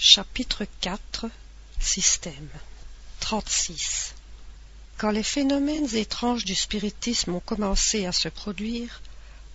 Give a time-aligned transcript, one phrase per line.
[0.00, 1.26] Chapitre 4
[1.80, 2.48] Système
[3.18, 4.14] 36
[4.96, 9.02] Quand les phénomènes étranges du spiritisme ont commencé à se produire,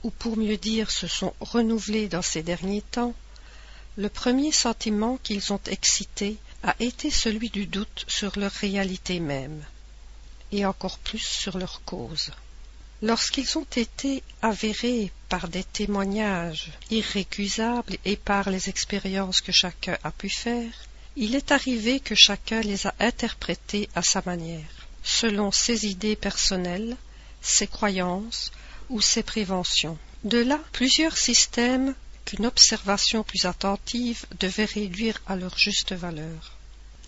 [0.04, 3.14] ou pour mieux dire se sont renouvelés dans ces derniers temps,
[3.96, 9.64] le premier sentiment qu'ils ont excité a été celui du doute sur leur réalité même,
[10.52, 12.32] et encore plus sur leur cause.
[13.06, 20.12] Lorsqu'ils ont été avérés par des témoignages irrécusables et par les expériences que chacun a
[20.12, 20.72] pu faire,
[21.18, 26.96] il est arrivé que chacun les a interprétés à sa manière, selon ses idées personnelles,
[27.42, 28.54] ses croyances
[28.90, 29.98] ou ses préventions.
[30.24, 36.58] De là, plusieurs systèmes qu'une observation plus attentive devait réduire à leur juste valeur.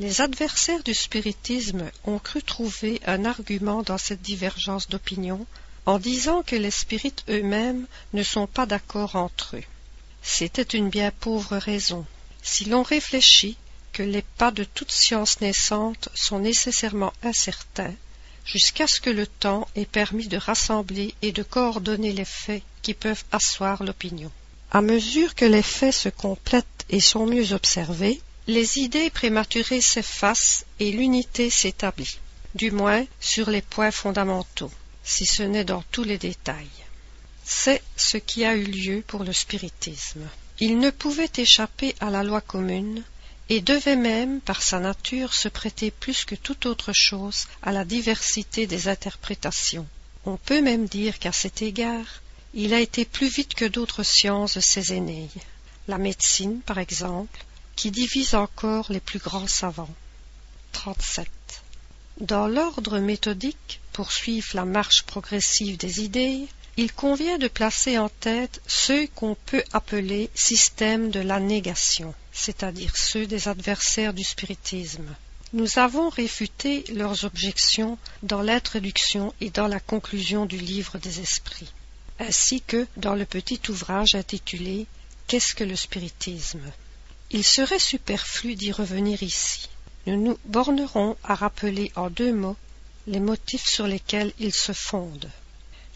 [0.01, 5.47] Les adversaires du spiritisme ont cru trouver un argument dans cette divergence d'opinion
[5.85, 9.63] en disant que les spirites eux-mêmes ne sont pas d'accord entre eux.
[10.23, 12.05] C'était une bien pauvre raison.
[12.41, 13.57] Si l'on réfléchit
[13.93, 17.93] que les pas de toute science naissante sont nécessairement incertains,
[18.45, 22.93] jusqu'à ce que le temps ait permis de rassembler et de coordonner les faits qui
[22.93, 24.31] peuvent asseoir l'opinion.
[24.71, 30.65] À mesure que les faits se complètent et sont mieux observés, les idées prématurées s'effacent
[30.79, 32.19] et l'unité s'établit,
[32.55, 34.71] du moins sur les points fondamentaux
[35.05, 36.67] si ce n'est dans tous les détails.
[37.45, 40.27] C'est ce qui a eu lieu pour le spiritisme.
[40.59, 43.03] Il ne pouvait échapper à la loi commune,
[43.49, 47.85] et devait même, par sa nature, se prêter plus que toute autre chose à la
[47.85, 49.87] diversité des interprétations.
[50.25, 52.21] On peut même dire qu'à cet égard,
[52.55, 55.29] il a été plus vite que d'autres sciences ses aînés,
[55.87, 57.45] la médecine par exemple,
[57.75, 59.93] qui divise encore les plus grands savants.
[60.71, 61.27] 37.
[62.21, 68.09] Dans l'ordre méthodique, pour suivre la marche progressive des idées, il convient de placer en
[68.09, 75.15] tête ceux qu'on peut appeler systèmes de la négation, c'est-à-dire ceux des adversaires du spiritisme.
[75.53, 81.71] Nous avons réfuté leurs objections dans l'introduction et dans la conclusion du livre des esprits,
[82.19, 84.87] ainsi que dans le petit ouvrage intitulé
[85.27, 86.69] Qu'est-ce que le spiritisme?
[87.31, 89.69] Il serait superflu d'y revenir ici.
[90.05, 92.57] Nous nous bornerons à rappeler en deux mots
[93.07, 95.29] les motifs sur lesquels ils se fondent.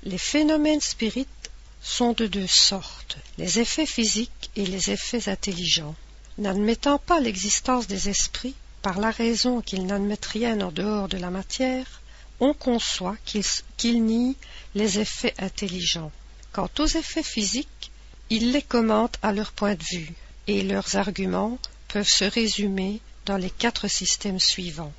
[0.03, 5.96] Les phénomènes spirites sont de deux sortes, les effets physiques et les effets intelligents.
[6.38, 11.30] N'admettant pas l'existence des esprits, par la raison qu'ils n'admettent rien en dehors de la
[11.30, 12.02] matière,
[12.40, 14.38] on conçoit qu'ils nient
[14.76, 16.12] les effets intelligents.
[16.53, 17.91] Quant aux effets physiques,
[18.30, 20.14] ils les commentent à leur point de vue,
[20.47, 21.58] et leurs arguments
[21.90, 24.94] peuvent se résumer dans les quatre systèmes suivants.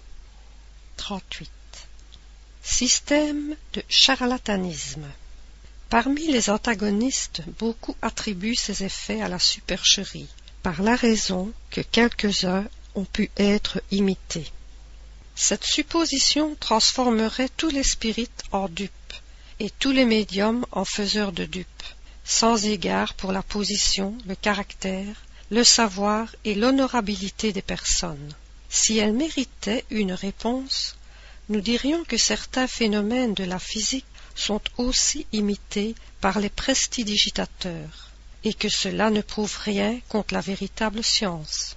[0.97, 1.51] 38.
[2.63, 5.07] Système de charlatanisme.
[5.89, 10.29] Parmi les antagonistes, beaucoup attribuent ces effets à la supercherie,
[10.63, 14.53] par la raison que quelques-uns ont pu être imités.
[15.35, 19.15] Cette supposition transformerait tous les spirites en dupes
[19.59, 21.83] et tous les médiums en faiseurs de dupes,
[22.25, 25.17] sans égard pour la position, le caractère,
[25.51, 28.35] le savoir et l'honorabilité des personnes.
[28.69, 30.97] Si elles méritaient une réponse,
[31.51, 34.07] nous dirions que certains phénomènes de la physique
[34.37, 38.11] sont aussi imités par les prestidigitateurs,
[38.45, 41.77] et que cela ne prouve rien contre la véritable science.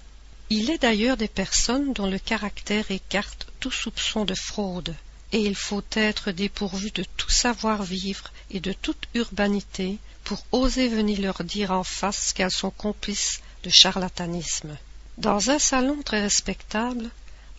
[0.52, 4.96] Il est d'ailleurs des personnes dont le caractère écarte tout soupçon de fraude,
[5.32, 11.20] et il faut être dépourvu de tout savoir-vivre et de toute urbanité pour oser venir
[11.20, 14.78] leur dire en face qu'elles sont complices de charlatanisme.
[15.18, 17.10] Dans un salon très respectable,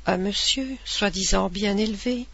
[0.06, 2.26] un monsieur, soi-disant bien élevé,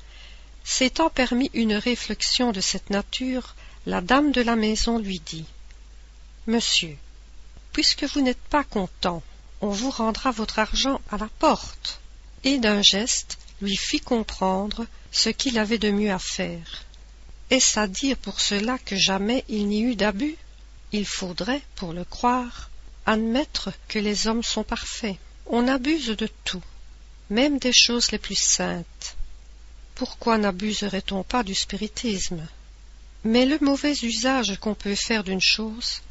[0.65, 3.55] s'étant permis une réflexion de cette nature,
[3.87, 5.47] la dame de la maison lui dit
[6.47, 6.97] Monsieur,
[7.73, 9.23] puisque vous n'êtes pas content,
[9.61, 12.01] on vous rendra votre argent à la porte.
[12.45, 16.85] Et d'un geste lui fit comprendre ce qu'il avait de mieux à faire.
[17.51, 20.37] Est-ce à dire pour cela que jamais il n'y eut d'abus?
[20.93, 22.71] Il faudrait, pour le croire,
[23.07, 25.17] admettre que les hommes sont parfaits.
[25.47, 26.63] On abuse de tout,
[27.31, 29.17] même des choses les plus saintes.
[29.95, 32.47] Pourquoi n'abuserait-on pas du spiritisme?
[33.25, 36.03] Mais le mauvais usage qu'on peut faire d'une chose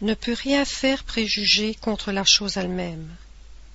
[0.00, 3.08] ne peut rien faire préjuger contre la chose elle-même.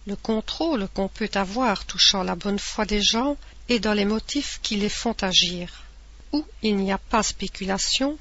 [0.07, 3.38] Le contrôle qu'on peut avoir touchant la bonne foi des gens
[3.68, 5.83] est dans les motifs qui les font agir.
[6.31, 8.18] Où il n'y a pas spéculation,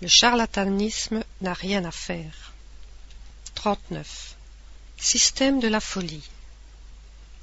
[0.00, 2.52] le charlatanisme n'a rien à faire.
[3.54, 4.36] 39.
[4.98, 6.28] Système de la folie.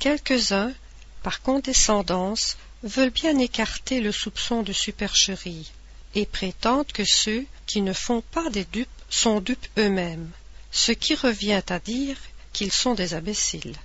[0.01, 0.73] Quelques-uns,
[1.21, 5.71] par condescendance, veulent bien écarter le soupçon de supercherie,
[6.15, 10.31] et prétendent que ceux qui ne font pas des dupes sont dupes eux-mêmes,
[10.71, 12.17] ce qui revient à dire
[12.51, 13.75] qu'ils sont des imbéciles.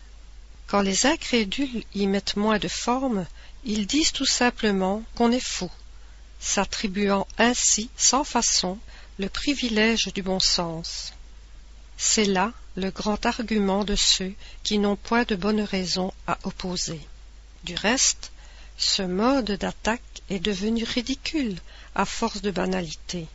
[0.68, 3.26] Quand les incrédules y mettent moins de forme,
[3.66, 5.70] ils disent tout simplement qu'on est fou,
[6.40, 8.78] s'attribuant ainsi, sans façon,
[9.19, 11.12] le privilège du bon sens.
[11.98, 17.00] C'est là le grand argument de ceux qui n'ont point de bonnes raisons à opposer.
[17.64, 18.31] Du reste,
[18.76, 21.56] ce mode d'attaque est devenu ridicule
[21.94, 23.26] à force de banalité,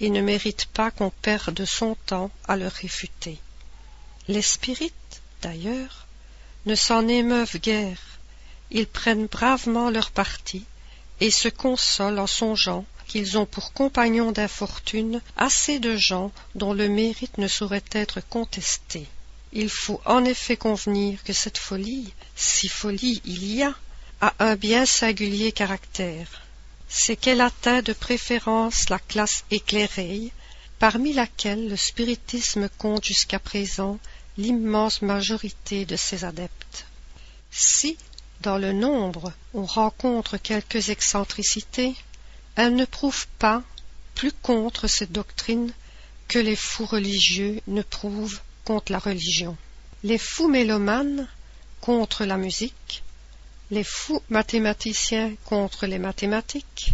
[0.00, 3.38] et ne mérite pas qu'on perde son temps à le réfuter.
[4.26, 6.06] Les spirites, d'ailleurs,
[6.66, 8.00] ne s'en émeuvent guère,
[8.70, 10.64] ils prennent bravement leur parti,
[11.20, 16.88] et se consolent en songeant qu'ils ont pour compagnons d'infortune assez de gens dont le
[16.88, 19.06] mérite ne saurait être contesté.
[19.52, 23.74] Il faut en effet convenir que cette folie, si folie il y a,
[24.20, 26.42] a un bien singulier caractère.
[26.88, 30.32] C'est qu'elle atteint de préférence la classe éclairée,
[30.78, 33.98] parmi laquelle le spiritisme compte jusqu'à présent
[34.36, 36.86] l'immense majorité de ses adeptes.
[37.50, 37.96] Si,
[38.40, 41.94] dans le nombre, on rencontre quelques excentricités,
[42.58, 43.62] elles ne prouvent pas
[44.16, 45.72] plus contre cette doctrine
[46.26, 49.56] que les fous religieux ne prouvent contre la religion.
[50.02, 51.28] Les fous mélomanes
[51.80, 53.04] contre la musique,
[53.70, 56.90] les fous mathématiciens contre les mathématiques.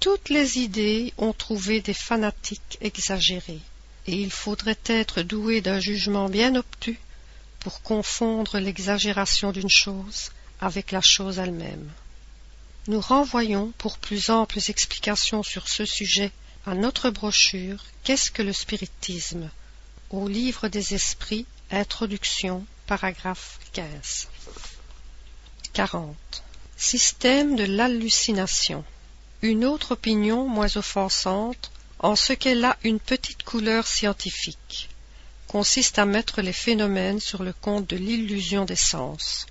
[0.00, 3.60] Toutes les idées ont trouvé des fanatiques exagérés,
[4.06, 6.98] et il faudrait être doué d'un jugement bien obtus
[7.60, 10.30] pour confondre l'exagération d'une chose
[10.62, 11.90] avec la chose elle-même.
[12.88, 16.32] Nous renvoyons pour plus amples explications sur ce sujet
[16.64, 19.50] à notre brochure Qu'est-ce que le spiritisme?
[20.08, 24.28] au livre des esprits, introduction, paragraphe 15.
[25.74, 26.16] 40.
[26.78, 28.86] Système de l'hallucination.
[29.42, 34.88] Une autre opinion moins offensante, en ce qu'elle a une petite couleur scientifique,
[35.46, 39.44] consiste à mettre les phénomènes sur le compte de l'illusion des sens.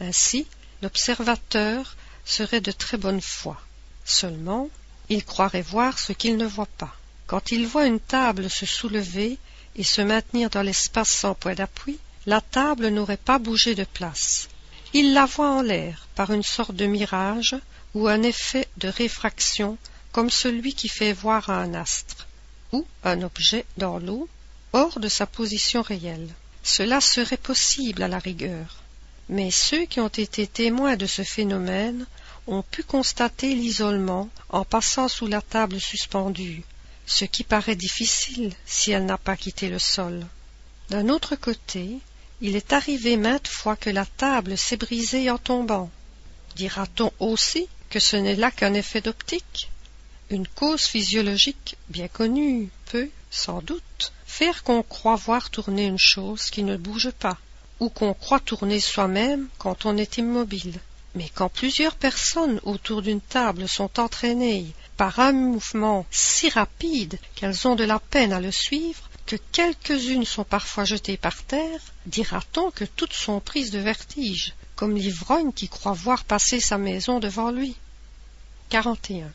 [0.00, 0.46] Ainsi,
[0.82, 3.60] l'observateur serait de très bonne foi.
[4.04, 4.68] Seulement,
[5.08, 6.94] il croirait voir ce qu'il ne voit pas.
[7.26, 9.38] Quand il voit une table se soulever
[9.76, 14.48] et se maintenir dans l'espace sans point d'appui, la table n'aurait pas bougé de place.
[14.92, 17.56] Il la voit en l'air par une sorte de mirage
[17.94, 19.76] ou un effet de réfraction
[20.12, 22.28] comme celui qui fait voir un astre
[22.72, 24.28] ou un objet dans l'eau
[24.72, 26.28] hors de sa position réelle.
[26.62, 28.83] Cela serait possible à la rigueur.
[29.28, 32.06] Mais ceux qui ont été témoins de ce phénomène
[32.46, 36.62] ont pu constater l'isolement en passant sous la table suspendue,
[37.06, 40.26] ce qui paraît difficile si elle n'a pas quitté le sol.
[40.90, 41.98] D'un autre côté,
[42.42, 45.90] il est arrivé maintes fois que la table s'est brisée en tombant.
[46.56, 49.70] Dira-t-on aussi que ce n'est là qu'un effet d'optique?
[50.30, 56.50] Une cause physiologique bien connue peut, sans doute, faire qu'on croit voir tourner une chose
[56.50, 57.38] qui ne bouge pas,
[57.84, 60.80] ou qu'on croit tourner soi-même quand on est immobile.
[61.14, 67.68] Mais quand plusieurs personnes autour d'une table sont entraînées par un mouvement si rapide qu'elles
[67.68, 72.70] ont de la peine à le suivre, que quelques-unes sont parfois jetées par terre, dira-t-on
[72.70, 77.50] que toutes sont prises de vertige, comme l'ivrogne qui croit voir passer sa maison devant
[77.50, 77.76] lui.
[78.70, 79.30] 41.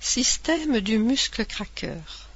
[0.00, 2.28] Système du muscle craqueur.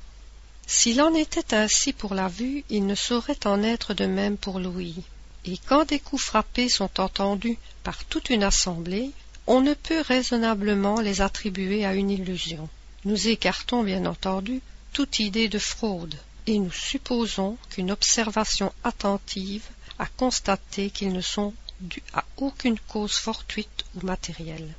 [0.67, 4.59] S'il en était ainsi pour la vue, il ne saurait en être de même pour
[4.59, 5.05] l'ouïe
[5.45, 9.11] et quand des coups frappés sont entendus par toute une assemblée,
[9.47, 12.69] on ne peut raisonnablement les attribuer à une illusion.
[13.05, 14.61] Nous écartons bien entendu
[14.93, 19.65] toute idée de fraude, et nous supposons qu'une observation attentive
[19.99, 24.75] a constaté qu'ils ne sont dus à aucune cause fortuite ou matérielle.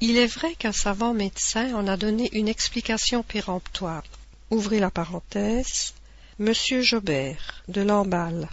[0.00, 4.02] Il est vrai qu'un savant médecin en a donné une explication péremptoire.
[4.50, 5.94] Ouvrez la parenthèse.
[6.38, 8.50] Monsieur Jobert, de Lamballe,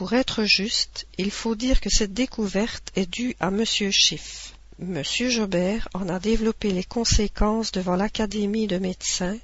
[0.00, 3.66] pour être juste, il faut dire que cette découverte est due à M.
[3.66, 4.54] Schiff.
[4.80, 5.02] M.
[5.04, 9.36] Jobert en a développé les conséquences devant l'Académie de médecins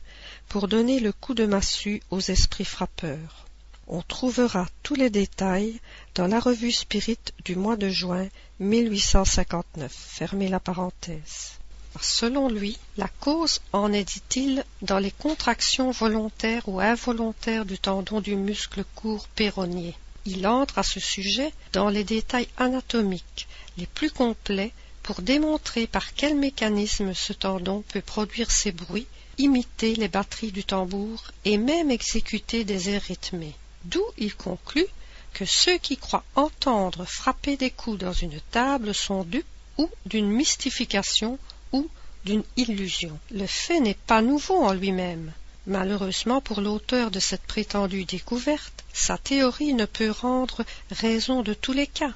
[0.49, 3.45] pour donner le coup de massue aux esprits frappeurs.
[3.87, 5.79] On trouvera tous les détails
[6.15, 8.27] dans la revue Spirit du mois de juin
[8.59, 9.93] 1859.
[9.93, 11.59] Fermez la parenthèse.
[12.01, 18.23] Selon lui, la cause en est, dit-il, dans les contractions volontaires ou involontaires du tendon
[18.23, 19.95] du muscle court péronnier
[20.27, 23.47] il entre à ce sujet dans les détails anatomiques
[23.79, 29.07] les plus complets pour démontrer par quel mécanisme ce tendon peut produire ces bruits,
[29.39, 33.55] imiter les batteries du tambour et même exécuter des airs rythmés.
[33.85, 34.87] D'où il conclut
[35.33, 39.47] que ceux qui croient entendre frapper des coups dans une table sont dupes
[39.79, 41.39] ou d'une mystification
[41.73, 41.89] ou
[42.25, 43.17] d'une illusion.
[43.31, 45.33] Le fait n'est pas nouveau en lui-même.
[45.69, 51.73] Malheureusement pour l'auteur de cette prétendue découverte, sa théorie ne peut rendre raison de tous
[51.73, 52.15] les cas.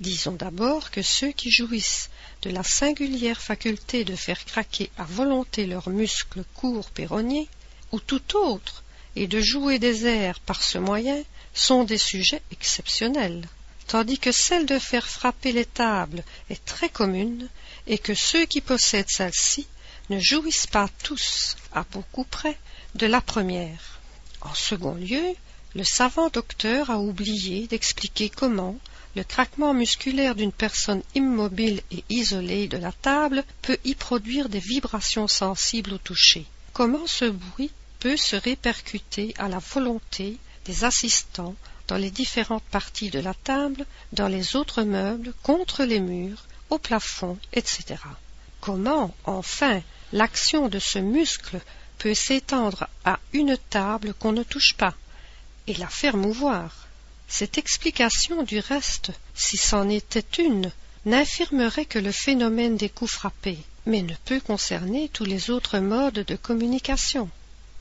[0.00, 2.08] Disons d'abord que ceux qui jouissent
[2.40, 7.48] de la singulière faculté de faire craquer à volonté leurs muscles courts péronniers,
[7.92, 8.82] ou tout autre,
[9.14, 11.22] et de jouer des airs par ce moyen,
[11.52, 13.46] sont des sujets exceptionnels,
[13.88, 17.48] tandis que celle de faire frapper les tables est très commune,
[17.86, 19.66] et que ceux qui possèdent celle-ci
[20.08, 22.56] ne jouissent pas tous, à beaucoup près,
[22.96, 24.00] de la première.
[24.40, 25.34] En second lieu,
[25.74, 28.76] le savant docteur a oublié d'expliquer comment,
[29.14, 34.60] le craquement musculaire d'une personne immobile et isolée de la table peut y produire des
[34.60, 36.46] vibrations sensibles au toucher.
[36.72, 41.54] Comment ce bruit peut se répercuter à la volonté des assistants
[41.88, 46.78] dans les différentes parties de la table, dans les autres meubles, contre les murs, au
[46.78, 47.96] plafond, etc.
[48.60, 51.60] Comment, enfin, l'action de ce muscle
[51.98, 54.94] peut s'étendre à une table qu'on ne touche pas,
[55.66, 56.86] et la faire mouvoir
[57.28, 60.70] cette explication, du reste, si c'en était une,
[61.04, 66.20] n'infirmerait que le phénomène des coups frappés, mais ne peut concerner tous les autres modes
[66.20, 67.28] de communication.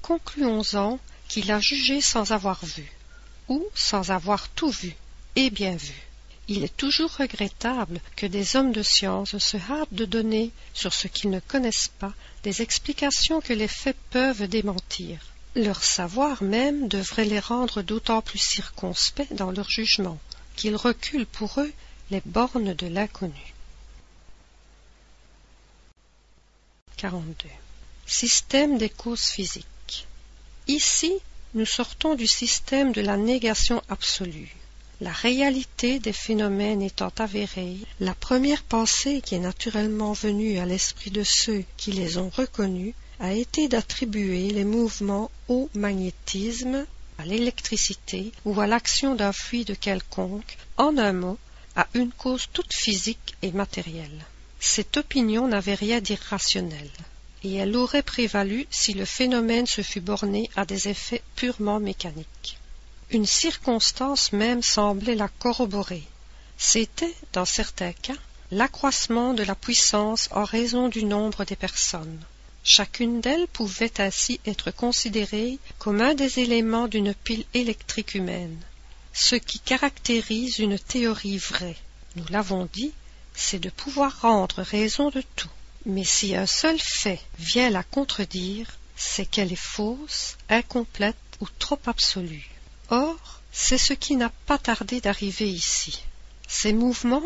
[0.01, 2.91] Concluons-en qu'il a jugé sans avoir vu,
[3.48, 4.95] ou sans avoir tout vu,
[5.36, 6.04] et bien vu.
[6.48, 11.08] Il est toujours regrettable que des hommes de science se hâtent de donner, sur ce
[11.08, 15.20] qu'ils ne connaissent pas, des explications que les faits peuvent démentir.
[15.56, 20.20] Leur savoir même devrait les rendre d'autant plus circonspects dans leur jugement,
[20.56, 21.74] qu'ils reculent pour eux
[22.12, 23.54] les bornes de l'inconnu.
[26.98, 27.50] 42.
[28.06, 30.08] Système des causes physiques.
[30.68, 31.14] Ici,
[31.56, 34.56] nous sortons du système de la négation absolue.
[35.02, 41.12] La réalité des phénomènes étant avérée, la première pensée qui est naturellement venue à l'esprit
[41.12, 46.86] de ceux qui les ont reconnus a été d'attribuer les mouvements au magnétisme,
[47.18, 51.38] à l'électricité ou à l'action d'un fluide quelconque, en un mot,
[51.75, 54.25] à une cause toute physique et matérielle.
[54.62, 56.90] Cette opinion n'avait rien d'irrationnel,
[57.44, 62.58] et elle aurait prévalu si le phénomène se fût borné à des effets purement mécaniques.
[63.15, 66.03] Une circonstance même semblait la corroborer.
[66.57, 68.17] C'était, dans certains cas,
[68.51, 72.19] l'accroissement de la puissance en raison du nombre des personnes.
[72.65, 78.60] Chacune d'elles pouvait ainsi être considérée comme un des éléments d'une pile électrique humaine,
[79.13, 81.77] ce qui caractérise une théorie vraie.
[82.17, 82.91] Nous l'avons dit,
[83.34, 85.55] c'est de pouvoir rendre raison de tout.
[85.86, 88.67] Mais si un seul fait vient la contredire,
[88.98, 92.50] c'est qu'elle est fausse, incomplète ou trop absolue.
[92.89, 96.04] Or, c'est ce qui n'a pas tardé d'arriver ici.
[96.48, 97.24] Ces mouvements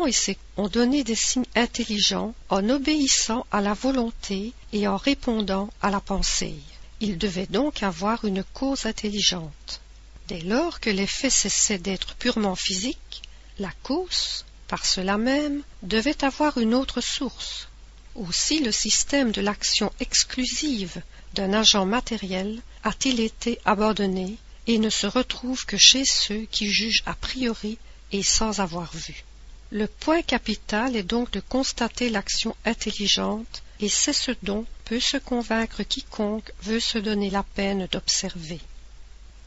[0.56, 6.00] ont donné des signes intelligents en obéissant à la volonté et en répondant à la
[6.00, 6.56] pensée.
[7.00, 9.80] Ils devaient donc avoir une cause intelligente.
[10.28, 13.22] Dès lors que les faits cessaient d'être purement physiques,
[13.58, 17.68] la cause, par cela même, devait avoir une autre source.
[18.14, 21.02] Aussi le système de l'action exclusive
[21.34, 27.02] d'un agent matériel a-t-il été abandonné et ne se retrouve que chez ceux qui jugent
[27.06, 27.78] a priori
[28.12, 29.24] et sans avoir vu.
[29.70, 35.16] Le point capital est donc de constater l'action intelligente, et c'est ce dont peut se
[35.16, 38.60] convaincre quiconque veut se donner la peine d'observer.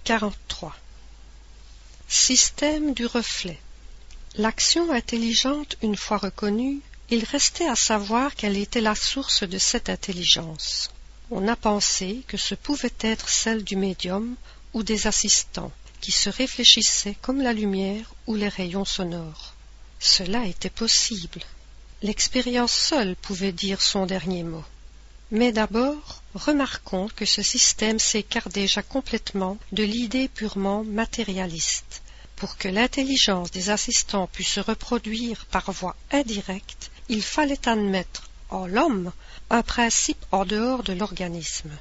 [0.06, 0.76] 43.
[2.08, 3.60] Système du reflet.
[4.36, 6.80] L'action intelligente une fois reconnue,
[7.10, 10.90] il restait à savoir quelle était la source de cette intelligence.
[11.32, 14.36] On a pensé que ce pouvait être celle du médium
[14.74, 19.54] ou des assistants, qui se réfléchissait comme la lumière ou les rayons sonores.
[20.00, 21.42] Cela était possible.
[22.02, 24.66] L'expérience seule pouvait dire son dernier mot.
[25.32, 32.02] Mais d'abord, remarquons que ce système s'écarte déjà complètement de l'idée purement matérialiste.
[32.36, 38.68] Pour que l'intelligence des assistants puisse se reproduire par voie indirecte, il fallait admettre en
[38.68, 39.12] l'homme
[39.50, 41.72] un principe en dehors de l'organisme.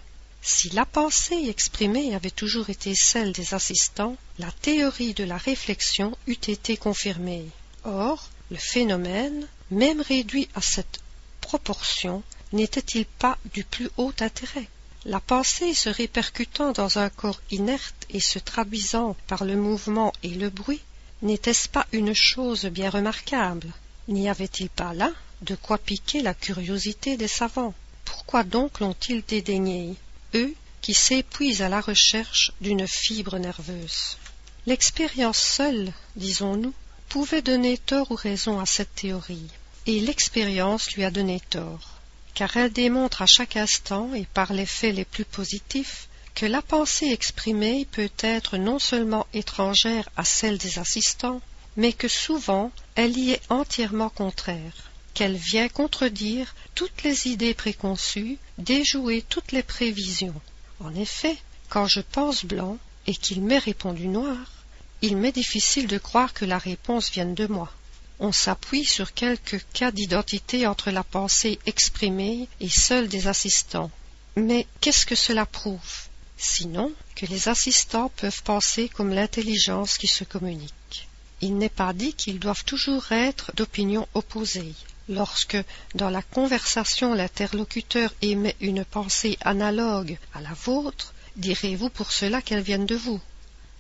[0.45, 6.19] Si la pensée exprimée avait toujours été celle des assistants, la théorie de la réflexion
[6.27, 7.47] eût été confirmée.
[7.85, 10.99] Or, le phénomène, même réduit à cette
[11.41, 14.67] proportion, n'était-il pas du plus haut intérêt?
[15.05, 20.31] La pensée se répercutant dans un corps inerte et se traduisant par le mouvement et
[20.31, 20.83] le bruit,
[21.23, 23.73] n'était-ce pas une chose bien remarquable?
[24.09, 27.75] N'y avait-il pas là de quoi piquer la curiosité des savants?
[28.05, 29.95] Pourquoi donc l'ont-ils dédaigné
[30.35, 34.19] eux qui s'épuisent à la recherche d'une fibre nerveuse.
[34.67, 36.75] L'expérience seule, disons-nous,
[37.09, 39.49] pouvait donner tort ou raison à cette théorie,
[39.87, 42.01] et l'expérience lui a donné tort,
[42.35, 46.63] car elle démontre à chaque instant et par les faits les plus positifs que la
[46.63, 51.41] pensée exprimée peut être non seulement étrangère à celle des assistants,
[51.77, 58.39] mais que souvent elle y est entièrement contraire, qu'elle vient contredire toutes les idées préconçues,
[58.59, 60.41] déjouer toutes les prévisions.
[60.81, 61.37] En effet,
[61.69, 64.65] quand je pense blanc et qu'il m'est répondu noir,
[65.01, 67.73] il m'est difficile de croire que la réponse vienne de moi.
[68.21, 73.91] On s'appuie sur quelques cas d'identité entre la pensée exprimée et celle des assistants.
[74.37, 76.09] Mais qu'est-ce que cela prouve?
[76.37, 81.09] Sinon que les assistants peuvent penser comme l'intelligence qui se communique.
[81.41, 84.75] Il n'est pas dit qu'ils doivent toujours être d'opinion opposée.
[85.09, 85.57] Lorsque,
[85.95, 92.63] dans la conversation, l'interlocuteur émet une pensée analogue à la vôtre, direz-vous pour cela qu'elle
[92.63, 93.21] vienne de vous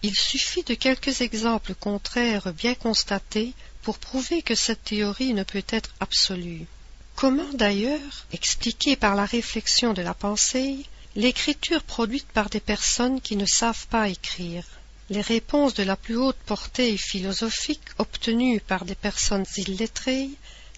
[0.03, 3.53] Il suffit de quelques exemples contraires bien constatés
[3.83, 6.67] pour prouver que cette théorie ne peut être absolue.
[7.15, 10.79] Comment d'ailleurs expliquer par la réflexion de la pensée
[11.15, 14.65] l'écriture produite par des personnes qui ne savent pas écrire?
[15.11, 20.31] Les réponses de la plus haute portée philosophique obtenues par des personnes illettrées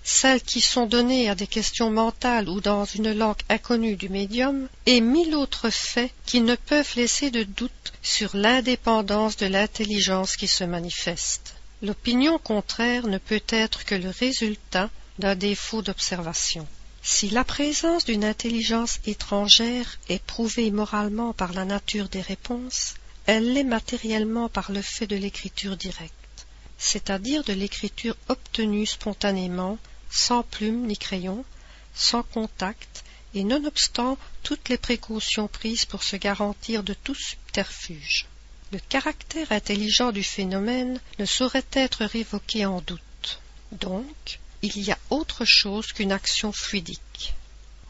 [0.06, 4.68] celles qui sont données à des questions mentales ou dans une langue inconnue du médium,
[4.84, 10.46] et mille autres faits qui ne peuvent laisser de doute sur l'indépendance de l'intelligence qui
[10.46, 11.54] se manifeste.
[11.80, 16.66] L'opinion contraire ne peut être que le résultat d'un défaut d'observation.
[17.02, 22.94] Si la présence d'une intelligence étrangère est prouvée moralement par la nature des réponses,
[23.26, 26.46] elle l'est matériellement par le fait de l'écriture directe,
[26.76, 29.78] c'est-à-dire de l'écriture obtenue spontanément
[30.14, 31.44] sans plume ni crayon,
[31.94, 33.04] sans contact,
[33.35, 38.26] et nonobstant toutes les précautions prises pour se garantir de tout subterfuge.
[38.71, 43.40] Le caractère intelligent du phénomène ne saurait être révoqué en doute.
[43.73, 47.35] Donc, il y a autre chose qu'une action fluidique.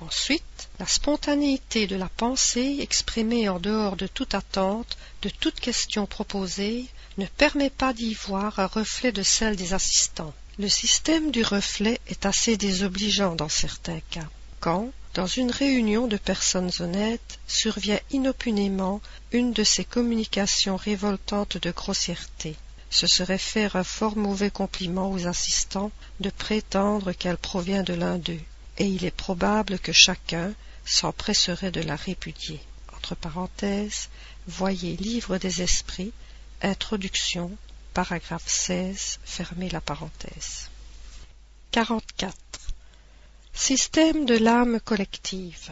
[0.01, 6.07] Ensuite, la spontanéité de la pensée exprimée en dehors de toute attente, de toute question
[6.07, 10.35] proposée, ne permet pas d'y voir un reflet de celle des assistants.
[10.57, 14.29] Le système du reflet est assez désobligeant dans certains cas.
[14.61, 19.01] Quand, dans une réunion de personnes honnêtes, survient inopinément
[19.33, 22.55] une de ces communications révoltantes de grossièreté.
[22.89, 25.91] Ce serait faire un fort mauvais compliment aux assistants
[26.21, 28.41] de prétendre qu'elle provient de l'un d'eux,
[28.79, 32.61] et il est probable que chacun s'empresserait de la répudier.
[32.97, 34.09] Entre parenthèses,
[34.47, 36.13] voyez Livre des Esprits,
[36.63, 37.51] Introduction,
[37.95, 40.69] Paragraphe 16, fermez la parenthèse.
[41.71, 42.35] 44.
[43.53, 45.71] Système de l'âme collective.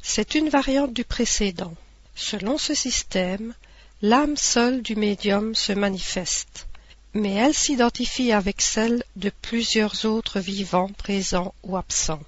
[0.00, 1.74] C'est une variante du précédent.
[2.14, 3.52] Selon ce système,
[4.00, 6.68] l'âme seule du médium se manifeste,
[7.14, 12.22] mais elle s'identifie avec celle de plusieurs autres vivants présents ou absents,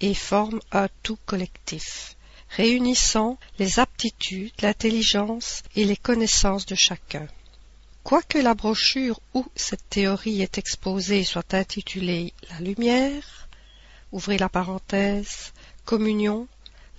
[0.00, 2.14] et forme un tout collectif,
[2.50, 7.26] réunissant les aptitudes, l'intelligence et les connaissances de chacun.
[8.04, 13.48] Quoique la brochure où cette théorie est exposée soit intitulée La lumière,
[14.12, 15.54] ouvrez la parenthèse,
[15.86, 16.46] communion,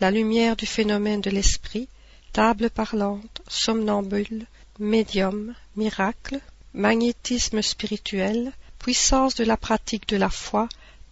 [0.01, 1.87] la lumière du phénomène de l'esprit,
[2.33, 4.47] table parlante, somnambule,
[4.79, 6.39] médium, miracle,
[6.73, 10.67] magnétisme spirituel, puissance de la pratique de la foi,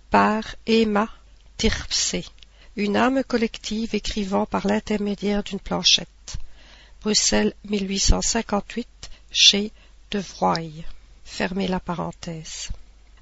[0.09, 1.07] par Emma
[1.57, 2.25] Tirpsé,
[2.77, 6.37] une âme collective écrivant par l'intermédiaire d'une planchette.
[6.99, 8.87] Bruxelles 1858,
[9.31, 9.71] chez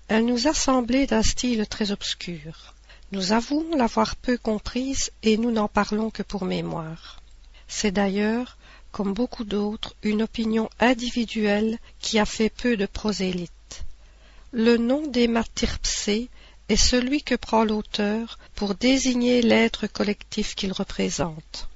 [0.08, 2.74] Elle nous a semblé d'un style très obscur.
[3.12, 7.22] Nous avouons l'avoir peu comprise et nous n'en parlons que pour mémoire.
[7.68, 8.58] C'est d'ailleurs,
[8.92, 13.86] comme beaucoup d'autres, une opinion individuelle qui a fait peu de prosélytes.
[14.52, 16.30] Le nom d'Hématirpsé
[16.68, 21.70] est celui que prend l'auteur pour désigner l'être collectif qu'il représente.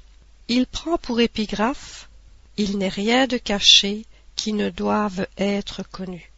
[0.47, 2.09] Il prend pour épigraphe
[2.57, 6.31] Il n'est rien de caché, qui ne doivent être connus.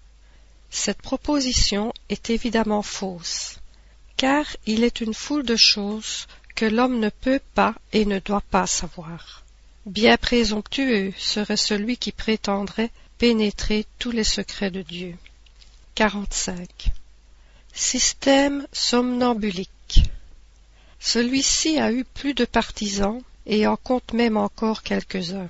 [0.69, 3.59] Cette proposition est évidemment fausse,
[4.17, 8.41] car il est une foule de choses que l'homme ne peut pas et ne doit
[8.41, 9.43] pas savoir.
[9.85, 15.15] Bien présomptueux serait celui qui prétendrait pénétrer tous les secrets de Dieu.
[15.95, 16.89] 45.
[17.73, 20.03] Système somnambulique.
[20.99, 25.47] Celui-ci a eu plus de partisans et en compte même encore quelques-uns.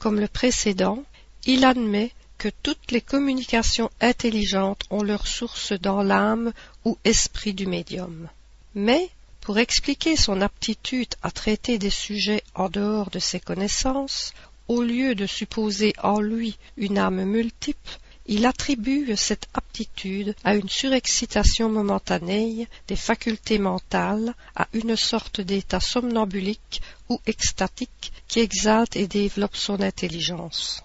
[0.00, 1.02] Comme le précédent,
[1.46, 6.52] il admet que toutes les communications intelligentes ont leur source dans l'âme
[6.84, 8.28] ou esprit du médium.
[8.74, 14.32] Mais, pour expliquer son aptitude à traiter des sujets en dehors de ses connaissances,
[14.68, 20.68] au lieu de supposer en lui une âme multiple, il attribue cette aptitude à une
[20.68, 29.06] surexcitation momentanée des facultés mentales, à une sorte d'état somnambulique ou extatique qui exalte et
[29.06, 30.84] développe son intelligence.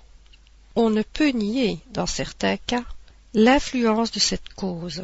[0.76, 2.84] On ne peut nier, dans certains cas,
[3.36, 5.04] l'influence de cette cause.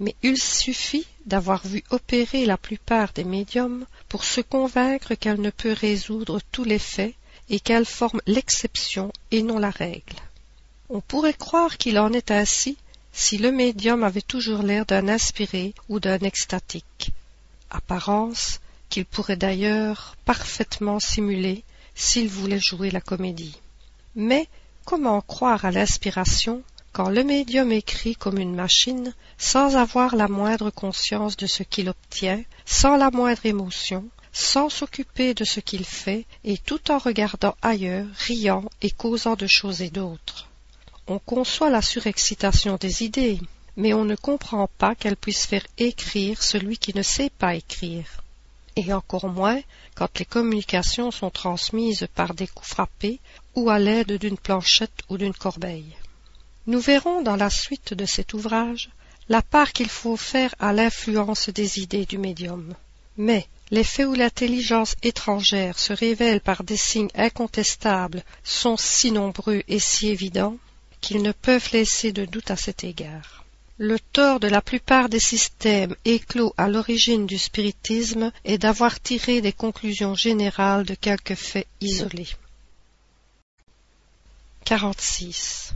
[0.00, 5.50] Mais il suffit d'avoir vu opérer la plupart des médiums pour se convaincre qu'elle ne
[5.50, 7.14] peut résoudre tous les faits
[7.48, 10.16] et qu'elle forme l'exception et non la règle.
[10.90, 12.76] On pourrait croire qu'il en est ainsi
[13.12, 17.12] si le médium avait toujours l'air d'un inspiré ou d'un extatique,
[17.70, 18.60] apparence
[18.90, 23.56] qu'il pourrait d'ailleurs parfaitement simuler s'il voulait jouer la comédie.
[24.14, 24.48] Mais
[24.86, 30.70] comment croire à l'inspiration quand le médium écrit comme une machine, sans avoir la moindre
[30.70, 36.24] conscience de ce qu'il obtient, sans la moindre émotion, sans s'occuper de ce qu'il fait,
[36.44, 40.48] et tout en regardant ailleurs, riant et causant de choses et d'autres?
[41.08, 43.40] On conçoit la surexcitation des idées,
[43.76, 48.22] mais on ne comprend pas qu'elle puisse faire écrire celui qui ne sait pas écrire.
[48.76, 49.60] Et encore moins
[49.94, 53.20] quand les communications sont transmises par des coups frappés
[53.56, 55.96] ou à l'aide d'une planchette ou d'une corbeille.
[56.66, 58.90] Nous verrons dans la suite de cet ouvrage
[59.28, 62.74] la part qu'il faut faire à l'influence des idées du médium.
[63.16, 69.62] Mais les faits où l'intelligence étrangère se révèle par des signes incontestables sont si nombreux
[69.66, 70.58] et si évidents
[71.00, 73.44] qu'ils ne peuvent laisser de doute à cet égard.
[73.78, 79.40] Le tort de la plupart des systèmes éclos à l'origine du spiritisme est d'avoir tiré
[79.40, 82.28] des conclusions générales de quelques faits isolés.
[84.66, 85.74] 46.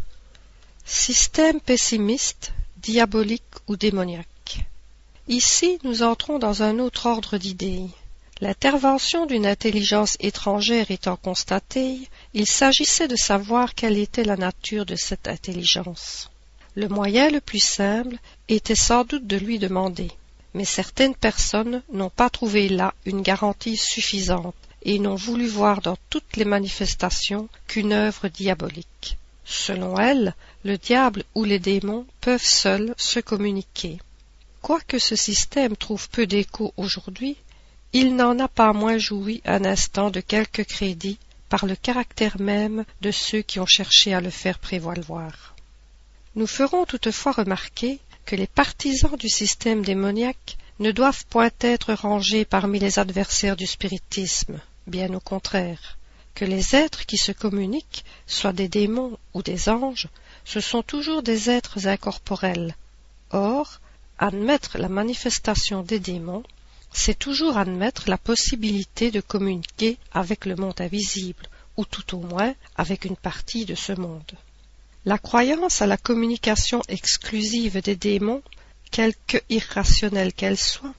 [0.84, 4.64] Système pessimiste, diabolique ou démoniaque.
[5.28, 7.86] Ici, nous entrons dans un autre ordre d'idées.
[8.40, 12.00] L'intervention d'une intelligence étrangère étant constatée,
[12.34, 16.28] il s'agissait de savoir quelle était la nature de cette intelligence.
[16.74, 18.16] Le moyen le plus simple
[18.48, 20.10] était sans doute de lui demander,
[20.52, 25.96] mais certaines personnes n'ont pas trouvé là une garantie suffisante et n'ont voulu voir dans
[26.08, 29.18] toutes les manifestations qu'une œuvre diabolique.
[29.44, 33.98] Selon elle, le diable ou les démons peuvent seuls se communiquer.
[34.62, 37.36] Quoique ce système trouve peu d'écho aujourd'hui,
[37.92, 42.84] il n'en a pas moins joui un instant de quelque crédit par le caractère même
[43.00, 45.56] de ceux qui ont cherché à le faire prévaloir.
[46.36, 52.44] Nous ferons toutefois remarquer que les partisans du système démoniaque ne doivent point être rangés
[52.44, 55.98] parmi les adversaires du spiritisme, bien au contraire
[56.34, 60.08] que les êtres qui se communiquent, soient des démons ou des anges,
[60.44, 62.74] ce sont toujours des êtres incorporels.
[63.30, 63.80] Or,
[64.18, 66.44] admettre la manifestation des démons,
[66.92, 72.54] c'est toujours admettre la possibilité de communiquer avec le monde invisible, ou tout au moins
[72.76, 74.32] avec une partie de ce monde.
[75.04, 78.42] La croyance à la communication exclusive des démons,
[78.90, 80.94] quelque irrationnelle qu'elle soit,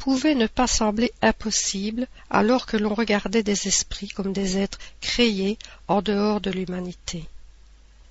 [0.00, 5.58] pouvait ne pas sembler impossible alors que l'on regardait des esprits comme des êtres créés
[5.88, 7.26] en dehors de l'humanité.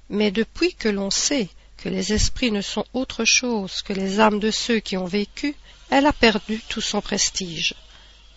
[0.10, 4.40] Mais depuis que l'on sait que les esprits ne sont autre chose que les âmes
[4.40, 5.56] de ceux qui ont vécu,
[5.90, 7.74] elle a perdu tout son prestige,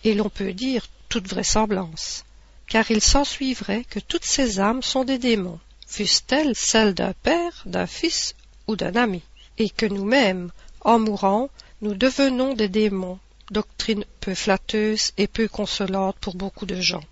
[0.03, 2.25] et l'on peut dire toute vraisemblance,
[2.67, 7.85] car il s'ensuivrait que toutes ces âmes sont des démons, fussent-elles celles d'un père, d'un
[7.85, 8.33] fils
[8.65, 9.21] ou d'un ami,
[9.59, 11.49] et que nous-mêmes, en mourant,
[11.81, 13.19] nous devenons des démons,
[13.53, 17.03] doctrine peu flatteuse et peu consolante pour beaucoup de gens.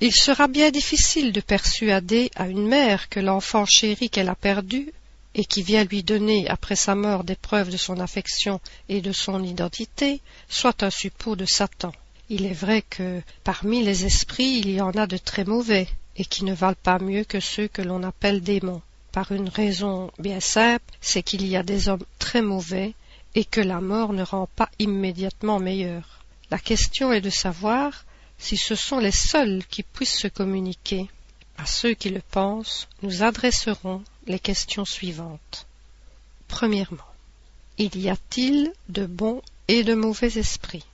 [0.00, 4.92] Il sera bien difficile de persuader à une mère que l'enfant chéri qu'elle a perdu
[5.34, 9.12] et qui vient lui donner après sa mort des preuves de son affection et de
[9.12, 11.92] son identité soit un suppôt de Satan.
[12.28, 16.24] Il est vrai que parmi les esprits il y en a de très mauvais et
[16.24, 18.82] qui ne valent pas mieux que ceux que l'on appelle démons.
[19.12, 22.94] Par une raison bien simple, c'est qu'il y a des hommes très mauvais
[23.34, 26.24] et que la mort ne rend pas immédiatement meilleur.
[26.50, 28.04] La question est de savoir
[28.38, 31.08] si ce sont les seuls qui puissent se communiquer.
[31.56, 35.66] À ceux qui le pensent, nous adresserons les questions suivantes.
[36.48, 36.98] Premièrement,
[37.78, 40.84] il y a-t-il de bons et de mauvais esprits?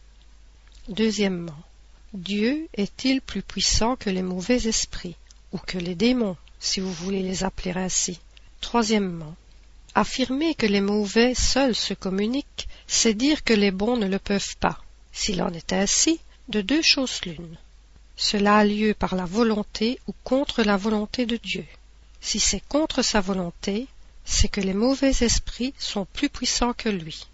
[0.88, 1.62] Deuxièmement,
[2.12, 5.16] Dieu est-il plus puissant que les mauvais esprits,
[5.52, 8.18] ou que les démons, si vous voulez les appeler ainsi?
[8.60, 9.34] Troisièmement,
[9.94, 14.56] Affirmer que les mauvais seuls se communiquent, c'est dire que les bons ne le peuvent
[14.58, 14.78] pas.
[15.12, 17.56] S'il en est ainsi, de deux choses l'une.
[18.16, 21.66] Cela a lieu par la volonté ou contre la volonté de Dieu.
[22.20, 23.86] Si c'est contre sa volonté,
[24.24, 27.26] c'est que les mauvais esprits sont plus puissants que lui.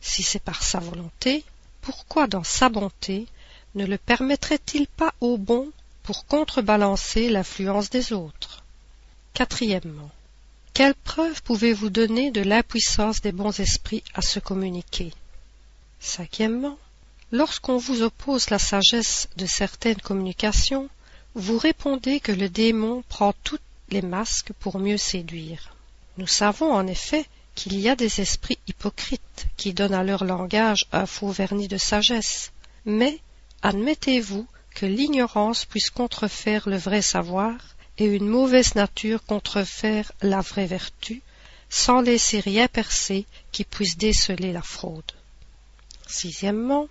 [0.00, 1.44] Si c'est par sa volonté,
[1.80, 3.26] pourquoi dans sa bonté
[3.74, 5.70] ne le permettrait-il pas aux bons
[6.02, 8.62] pour contrebalancer l'influence des autres?
[9.34, 10.10] Quatrièmement,
[10.76, 15.10] quelle preuve pouvez-vous donner de l'impuissance des bons esprits à se communiquer?
[16.00, 16.76] Cinquièmement,
[17.32, 20.90] lorsqu'on vous oppose la sagesse de certaines communications,
[21.34, 23.58] vous répondez que le démon prend tous
[23.88, 25.74] les masques pour mieux séduire.
[26.18, 30.84] Nous savons en effet qu'il y a des esprits hypocrites qui donnent à leur langage
[30.92, 32.52] un faux vernis de sagesse,
[32.84, 33.18] mais
[33.62, 37.56] admettez-vous que l'ignorance puisse contrefaire le vrai savoir
[37.98, 41.22] et une mauvaise nature contrefaire la vraie vertu,
[41.68, 45.12] sans laisser rien percer qui puisse déceler la fraude.
[46.06, 46.88] Sixièmement,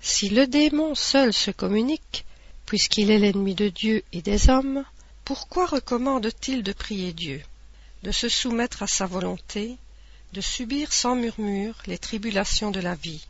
[0.00, 2.24] si le démon seul se communique,
[2.66, 4.84] puisqu'il est l'ennemi de Dieu et des hommes,
[5.24, 7.42] pourquoi recommande-t-il de prier Dieu,
[8.02, 9.76] de se soumettre à sa volonté,
[10.32, 13.26] de subir sans murmure les tribulations de la vie,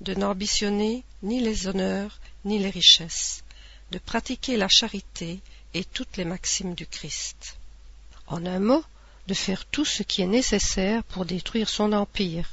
[0.00, 3.42] de n'ambitionner ni les honneurs ni les richesses,
[3.90, 5.40] de pratiquer la charité
[5.74, 7.56] et toutes les maximes du Christ.
[8.26, 8.84] En un mot,
[9.26, 12.48] de faire tout ce qui est nécessaire pour détruire son empire.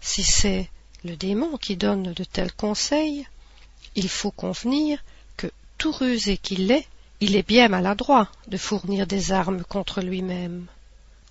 [0.00, 0.70] Si c'est
[1.04, 3.26] le démon qui donne de tels conseils,
[3.94, 5.02] il faut convenir
[5.36, 6.86] que, tout rusé qu'il est,
[7.20, 10.66] il est bien maladroit de fournir des armes contre lui-même.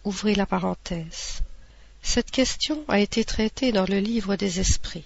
[0.04, 1.42] Ouvrez la parenthèse.
[2.02, 5.06] Cette question a été traitée dans le livre des esprits,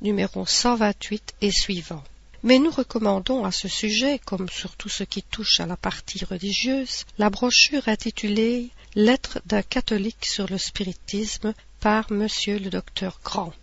[0.00, 2.04] numéro 128 et suivant.
[2.44, 6.22] Mais nous recommandons à ce sujet, comme sur tout ce qui touche à la partie
[6.26, 13.54] religieuse, la brochure intitulée Lettre d'un catholique sur le spiritisme par Monsieur le docteur Grand,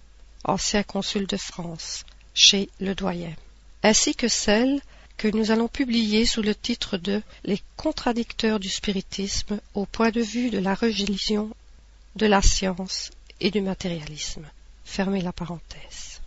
[0.46, 3.36] ancien consul de France, chez Le Doyen,
[3.84, 4.82] ainsi que celle
[5.16, 10.22] que nous allons publier sous le titre de Les contradicteurs du spiritisme au point de
[10.22, 11.52] vue de la religion,
[12.16, 14.50] de la science et du matérialisme.
[14.86, 16.20] Fermez la parenthèse.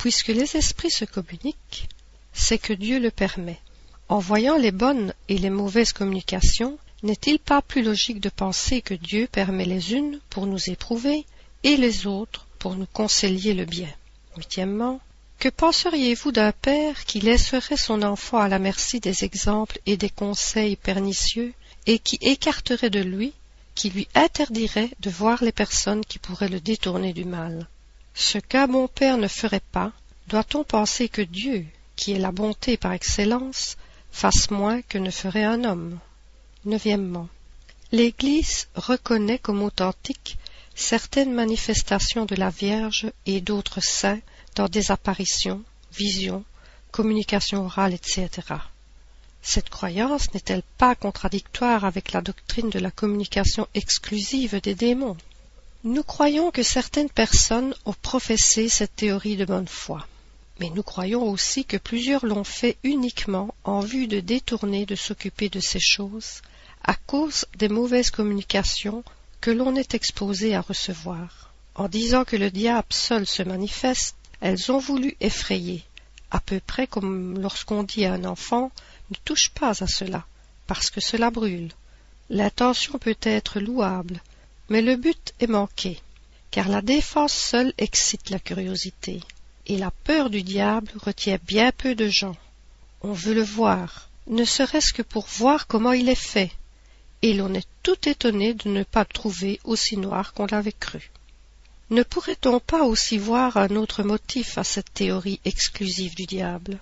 [0.00, 1.86] Puisque les esprits se communiquent,
[2.32, 3.60] c'est que Dieu le permet.
[4.08, 8.94] En voyant les bonnes et les mauvaises communications, n'est-il pas plus logique de penser que
[8.94, 11.26] Dieu permet les unes pour nous éprouver
[11.64, 13.90] et les autres pour nous conseiller le bien?
[14.38, 15.00] Huitièmement,
[15.38, 20.08] que penseriez-vous d'un père qui laisserait son enfant à la merci des exemples et des
[20.08, 21.52] conseils pernicieux
[21.84, 23.34] et qui écarterait de lui,
[23.74, 27.68] qui lui interdirait de voir les personnes qui pourraient le détourner du mal?
[28.14, 29.92] Ce qu'un bon père ne ferait pas,
[30.28, 33.76] doit-on penser que Dieu, qui est la bonté par excellence,
[34.10, 35.98] fasse moins que ne ferait un homme?
[36.64, 37.28] Neuvièmement.
[37.92, 40.38] L'Église reconnaît comme authentiques
[40.74, 44.20] certaines manifestations de la Vierge et d'autres saints
[44.54, 46.44] dans des apparitions, visions,
[46.90, 48.28] communications orales, etc.
[49.42, 55.16] Cette croyance n'est-elle pas contradictoire avec la doctrine de la communication exclusive des démons?
[55.82, 60.06] Nous croyons que certaines personnes ont professé cette théorie de bonne foi,
[60.58, 65.48] mais nous croyons aussi que plusieurs l'ont fait uniquement en vue de détourner de s'occuper
[65.48, 66.42] de ces choses
[66.84, 69.02] à cause des mauvaises communications
[69.40, 71.50] que l'on est exposé à recevoir.
[71.74, 75.82] En disant que le diable seul se manifeste, elles ont voulu effrayer,
[76.30, 78.70] à peu près comme lorsqu'on dit à un enfant
[79.10, 80.26] ne touche pas à cela,
[80.66, 81.72] parce que cela brûle.
[82.28, 84.20] L'intention peut être louable,
[84.70, 86.00] mais le but est manqué,
[86.50, 89.20] car la défense seule excite la curiosité,
[89.66, 92.36] et la peur du diable retient bien peu de gens.
[93.02, 96.52] On veut le voir, ne serait-ce que pour voir comment il est fait,
[97.22, 101.10] et l'on est tout étonné de ne pas le trouver aussi noir qu'on l'avait cru.
[101.90, 106.78] Ne pourrait-on pas aussi voir un autre motif à cette théorie exclusive du diable?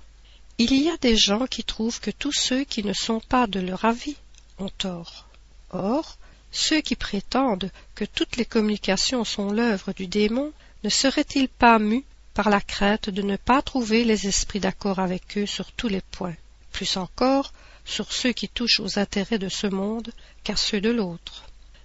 [0.58, 3.60] Il y a des gens qui trouvent que tous ceux qui ne sont pas de
[3.60, 4.16] leur avis
[4.58, 5.26] ont tort.
[5.70, 6.18] Or,
[6.50, 10.52] ceux qui prétendent que toutes les communications sont l'œuvre du démon
[10.84, 15.36] ne seraient-ils pas mus par la crainte de ne pas trouver les esprits d'accord avec
[15.36, 16.36] eux sur tous les points,
[16.72, 17.52] plus encore
[17.84, 20.12] sur ceux qui touchent aux intérêts de ce monde
[20.44, 21.44] qu'à ceux de l'autre?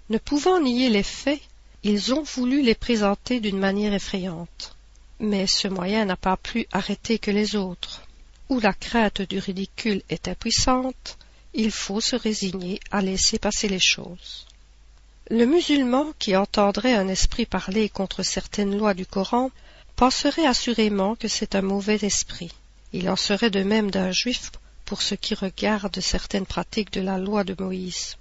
[0.10, 1.42] Ne pouvant nier les faits,
[1.82, 4.76] ils ont voulu les présenter d'une manière effrayante.
[5.20, 8.04] Mais ce moyen n'a pas plus arrêté que les autres.
[8.50, 11.18] Où la crainte du ridicule est impuissante,
[11.54, 14.46] il faut se résigner à laisser passer les choses.
[15.30, 19.52] Le musulman qui entendrait un esprit parler contre certaines lois du Coran
[19.96, 22.52] penserait assurément que c'est un mauvais esprit.
[22.92, 24.52] Il en serait de même d'un juif
[24.84, 28.18] pour ce qui regarde certaines pratiques de la loi de Moïse.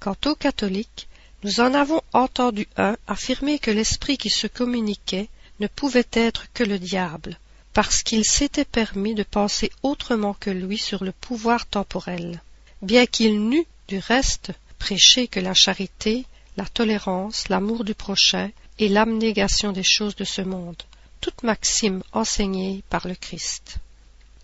[0.00, 1.08] Quant aux catholiques,
[1.44, 5.30] nous en avons entendu un affirmer que l'esprit qui se communiquait
[5.60, 7.38] ne pouvait être que le diable,
[7.72, 12.42] parce qu'il s'était permis de penser autrement que lui sur le pouvoir temporel,
[12.82, 18.88] bien qu'il n'eût, du reste, prêché que la charité, la tolérance, l'amour du prochain et
[18.88, 20.82] l'abnégation des choses de ce monde,
[21.20, 23.76] toute maxime enseignée par le Christ.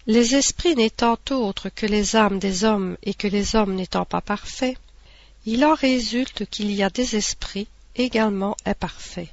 [0.07, 4.21] Les esprits n'étant autres que les âmes des hommes et que les hommes n'étant pas
[4.21, 4.77] parfaits,
[5.47, 9.29] il en résulte qu'il y a des esprits également imparfaits,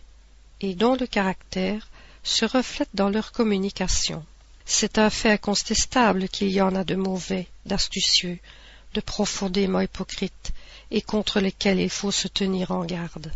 [0.62, 1.88] et dont le caractère
[2.24, 4.26] se reflète dans leur communication.
[4.66, 8.40] C'est un fait incontestable qu'il y en a de mauvais, d'astucieux,
[8.94, 10.52] de profondément hypocrites,
[10.92, 13.32] et contre lesquels il faut se tenir en garde.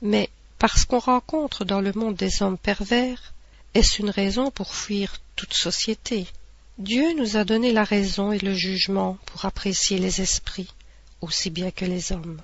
[0.00, 3.32] Mais parce qu'on rencontre dans le monde des hommes pervers,
[3.74, 6.26] est-ce une raison pour fuir toute société?
[6.78, 10.72] Dieu nous a donné la raison et le jugement pour apprécier les esprits,
[11.20, 12.40] aussi bien que les hommes.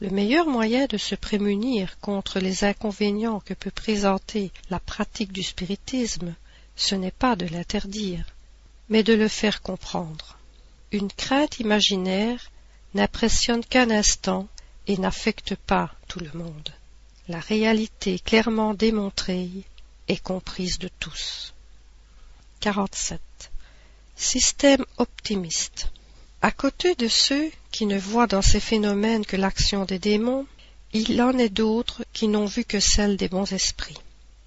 [0.00, 5.42] Le meilleur moyen de se prémunir contre les inconvénients que peut présenter la pratique du
[5.42, 6.34] spiritisme,
[6.74, 8.24] ce n'est pas de l'interdire,
[8.88, 10.38] mais de le faire comprendre.
[10.90, 12.50] Une crainte imaginaire
[12.94, 14.48] n'impressionne qu'un instant
[14.86, 16.70] et n'affecte pas tout le monde.
[17.28, 19.48] La réalité clairement démontrée
[20.08, 21.54] est comprise de tous.
[22.60, 23.20] 47.
[24.16, 25.90] Système optimiste.
[26.42, 30.46] À côté de ceux qui ne voient dans ces phénomènes que l'action des démons,
[30.92, 33.98] il en est d'autres qui n'ont vu que celle des bons esprits.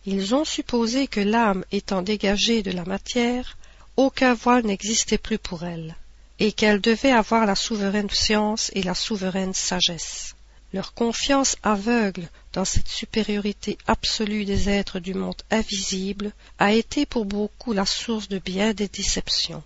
[0.05, 3.57] Ils ont supposé que l'âme étant dégagée de la matière,
[3.97, 5.95] aucun voile n'existait plus pour elle
[6.39, 10.35] et qu'elle devait avoir la souveraine science et la souveraine sagesse.
[10.73, 17.25] Leur confiance aveugle dans cette supériorité absolue des êtres du monde invisible a été pour
[17.25, 19.63] beaucoup la source de bien des déceptions.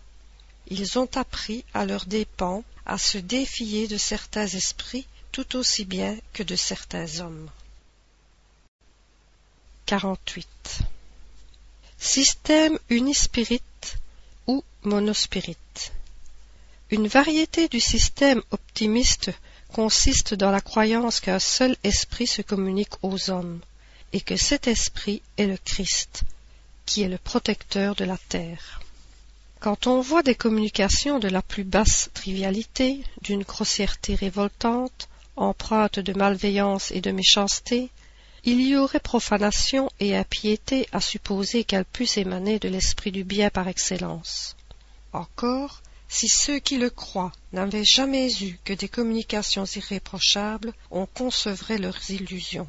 [0.67, 6.17] Ils ont appris à leurs dépens à se défier de certains esprits tout aussi bien
[6.34, 7.49] que de certains hommes.
[9.86, 10.47] 48.
[11.97, 13.62] Système unispirit
[14.45, 15.58] ou monospirit.
[16.91, 19.32] Une variété du système optimiste
[19.71, 23.60] consiste dans la croyance qu'un seul esprit se communique aux hommes,
[24.12, 26.23] et que cet esprit est le Christ,
[26.88, 28.82] qui est le protecteur de la terre.
[29.60, 36.13] Quand on voit des communications de la plus basse trivialité, d'une grossièreté révoltante, empreintes de
[36.13, 37.89] malveillance et de méchanceté,
[38.45, 43.52] il y aurait profanation et impiété à supposer qu'elles puissent émaner de l'esprit du bien
[43.52, 44.56] par excellence.
[45.13, 51.77] Encore, si ceux qui le croient n'avaient jamais eu que des communications irréprochables, on concevrait
[51.77, 52.67] leurs illusions.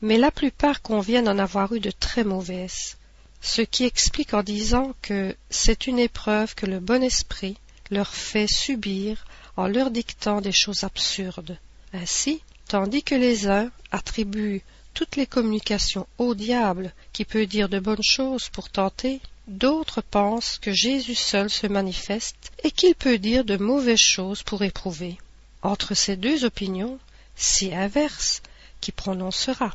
[0.00, 2.96] Mais la plupart conviennent en avoir eu de très mauvaises,
[3.42, 7.58] ce qui explique en disant que c'est une épreuve que le bon esprit
[7.90, 11.58] leur fait subir en leur dictant des choses absurdes.
[11.92, 14.62] Ainsi, tandis que les uns attribuent
[14.94, 19.20] toutes les communications au diable qui peut dire de bonnes choses pour tenter,
[19.50, 24.62] D'autres pensent que Jésus seul se manifeste et qu'il peut dire de mauvaises choses pour
[24.62, 25.18] éprouver.
[25.62, 27.00] Entre ces deux opinions,
[27.34, 28.42] si inverse,
[28.80, 29.74] qui prononcera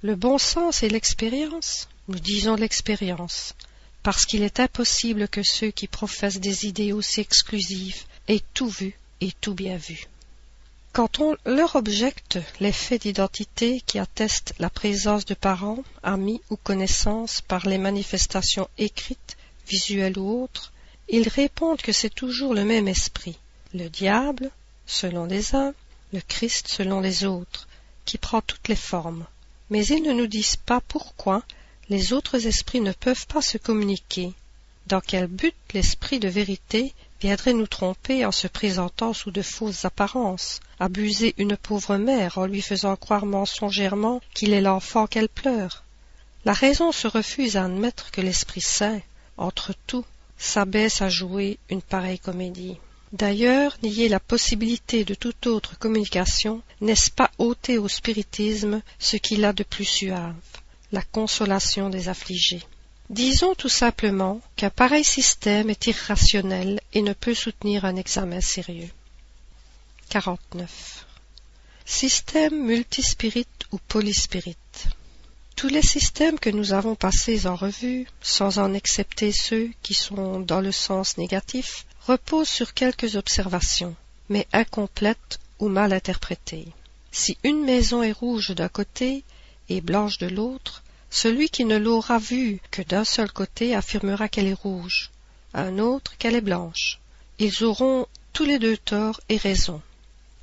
[0.00, 3.54] Le bon sens et l'expérience Nous disons l'expérience,
[4.02, 8.98] parce qu'il est impossible que ceux qui professent des idées aussi exclusives aient tout vu
[9.20, 10.06] et tout bien vu.
[10.92, 16.56] Quand on leur objecte les faits d'identité qui attestent la présence de parents, amis ou
[16.56, 20.70] connaissances par les manifestations écrites, visuelles ou autres,
[21.08, 23.38] ils répondent que c'est toujours le même esprit,
[23.72, 24.50] le diable,
[24.84, 25.72] selon les uns,
[26.12, 27.68] le Christ selon les autres,
[28.04, 29.24] qui prend toutes les formes.
[29.70, 31.42] Mais ils ne nous disent pas pourquoi
[31.88, 34.34] les autres esprits ne peuvent pas se communiquer,
[34.88, 39.84] dans quel but l'esprit de vérité viendrait nous tromper en se présentant sous de fausses
[39.84, 45.84] apparences, abuser une pauvre mère en lui faisant croire mensongèrement qu'il est l'enfant qu'elle pleure.
[46.44, 49.00] La raison se refuse à admettre que l'Esprit Saint,
[49.36, 50.04] entre tout,
[50.36, 52.78] s'abaisse à jouer une pareille comédie.
[53.12, 59.44] D'ailleurs, nier la possibilité de toute autre communication, n'est-ce pas ôter au spiritisme ce qu'il
[59.44, 60.34] a de plus suave,
[60.90, 62.64] la consolation des affligés?
[63.12, 68.88] Disons tout simplement qu'un pareil système est irrationnel et ne peut soutenir un examen sérieux.
[70.08, 71.04] 49.
[71.84, 74.56] Système multispirit ou polyspirit.
[75.56, 80.40] Tous les systèmes que nous avons passés en revue, sans en excepter ceux qui sont
[80.40, 83.94] dans le sens négatif, reposent sur quelques observations,
[84.30, 86.68] mais incomplètes ou mal interprétées.
[87.10, 89.22] Si une maison est rouge d'un côté
[89.68, 90.81] et blanche de l'autre,
[91.12, 95.10] celui qui ne l'aura vue que d'un seul côté affirmera qu'elle est rouge,
[95.52, 96.98] un autre qu'elle est blanche.
[97.38, 99.82] Ils auront tous les deux tort et raison.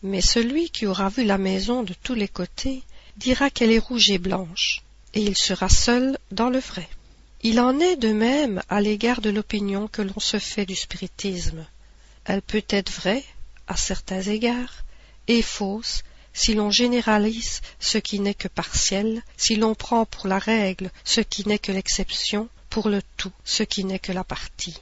[0.03, 2.83] Mais celui qui aura vu la maison de tous les côtés
[3.17, 4.83] dira qu'elle est rouge et blanche,
[5.15, 6.87] et il sera seul dans le vrai.
[7.41, 11.65] Il en est de même à l'égard de l'opinion que l'on se fait du spiritisme.
[12.25, 13.23] Elle peut être vraie,
[13.67, 14.83] à certains égards,
[15.27, 16.03] et fausse
[16.33, 21.21] si l'on généralise ce qui n'est que partiel, si l'on prend pour la règle ce
[21.21, 24.77] qui n'est que l'exception, pour le tout ce qui n'est que la partie.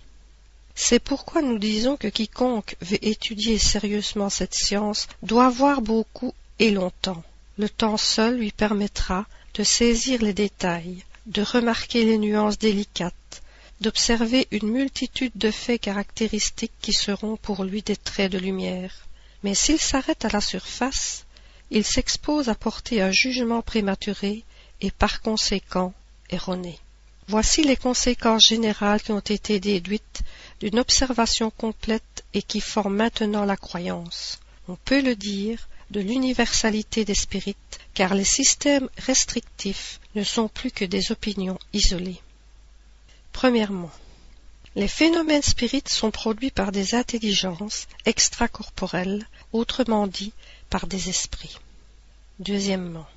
[0.75, 6.71] C'est pourquoi nous disons que quiconque veut étudier sérieusement cette science doit voir beaucoup et
[6.71, 7.23] longtemps.
[7.57, 9.25] Le temps seul lui permettra
[9.55, 13.41] de saisir les détails, de remarquer les nuances délicates,
[13.81, 19.07] d'observer une multitude de faits caractéristiques qui seront pour lui des traits de lumière
[19.43, 21.25] mais s'il s'arrête à la surface,
[21.71, 24.43] il s'expose à porter un jugement prématuré
[24.81, 25.93] et par conséquent
[26.29, 26.79] erroné.
[27.27, 30.21] Voici les conséquences générales qui ont été déduites
[30.61, 34.39] d'une observation complète et qui forment maintenant la croyance.
[34.69, 40.71] On peut le dire de l'universalité des spirites, car les systèmes restrictifs ne sont plus
[40.71, 42.21] que des opinions isolées.
[43.31, 43.91] Premièrement,
[44.75, 50.33] les phénomènes spirites sont produits par des intelligences extracorporelles, autrement dit
[50.69, 51.57] par des esprits.
[52.39, 53.07] Deuxièmement,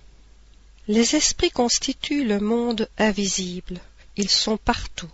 [0.89, 3.81] les esprits constituent le monde invisible.
[4.17, 5.11] Ils sont partout.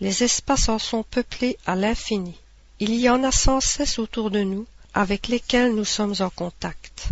[0.00, 2.34] Les espaces en sont peuplés à l'infini.
[2.78, 7.10] Il y en a sans cesse autour de nous, avec lesquels nous sommes en contact.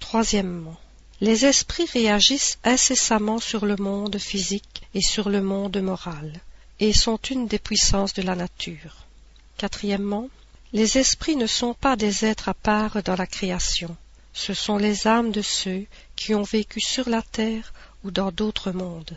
[0.00, 0.76] Troisièmement,
[1.20, 6.40] les esprits réagissent incessamment sur le monde physique et sur le monde moral,
[6.80, 9.06] et sont une des puissances de la nature.
[9.56, 10.28] Quatrièmement,
[10.72, 13.96] les esprits ne sont pas des êtres à part dans la création,
[14.32, 17.72] ce sont les âmes de ceux qui ont vécu sur la terre
[18.04, 19.16] ou dans d'autres mondes,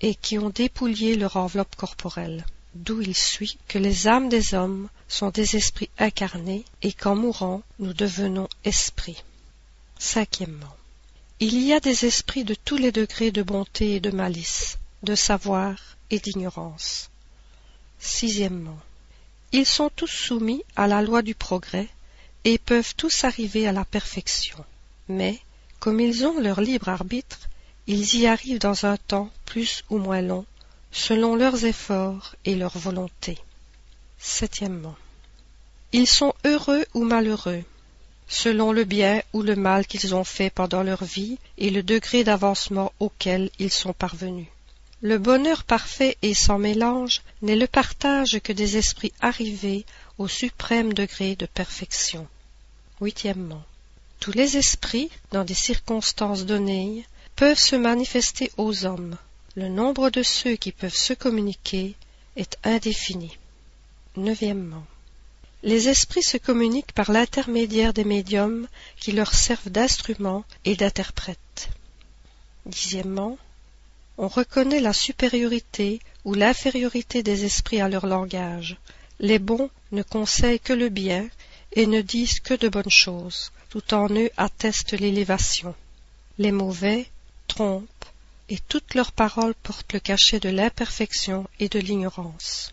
[0.00, 2.44] et qui ont dépouillé leur enveloppe corporelle
[2.76, 7.62] d'où il suit que les âmes des hommes sont des esprits incarnés et qu'en mourant
[7.78, 9.22] nous devenons esprits.
[9.98, 10.76] Cinquièmement.
[11.40, 15.14] Il y a des esprits de tous les degrés de bonté et de malice, de
[15.14, 15.76] savoir
[16.10, 17.10] et d'ignorance.
[17.98, 18.78] Sixièmement.
[19.52, 21.88] Ils sont tous soumis à la loi du progrès
[22.44, 24.64] et peuvent tous arriver à la perfection.
[25.08, 25.38] Mais,
[25.78, 27.48] comme ils ont leur libre arbitre,
[27.86, 30.44] ils y arrivent dans un temps plus ou moins long
[30.90, 33.38] selon leurs efforts et leur volonté.
[34.18, 34.96] Septièmement.
[35.92, 37.62] Ils sont heureux ou malheureux,
[38.28, 42.24] selon le bien ou le mal qu'ils ont fait pendant leur vie et le degré
[42.24, 44.48] d'avancement auquel ils sont parvenus.
[45.02, 49.84] Le bonheur parfait et sans mélange n'est le partage que des esprits arrivés
[50.18, 52.26] au suprême degré de perfection.
[53.00, 53.62] Huitièmement.
[54.20, 57.04] Tous les esprits, dans des circonstances données,
[57.36, 59.18] peuvent se manifester aux hommes,
[59.56, 61.94] le nombre de ceux qui peuvent se communiquer
[62.36, 63.38] est indéfini.
[64.16, 64.86] Neuvièmement.
[65.62, 68.68] Les esprits se communiquent par l'intermédiaire des médiums
[68.98, 71.68] qui leur servent d'instruments et d'interprètes.
[74.18, 78.76] On reconnaît la supériorité ou l'infériorité des esprits à leur langage.
[79.20, 81.28] Les bons ne conseillent que le bien
[81.72, 85.74] et ne disent que de bonnes choses, tout en eux attestent l'élévation.
[86.38, 87.06] Les mauvais
[87.46, 88.06] trompent,
[88.48, 92.72] et toutes leurs paroles portent le cachet de l'imperfection et de l'ignorance.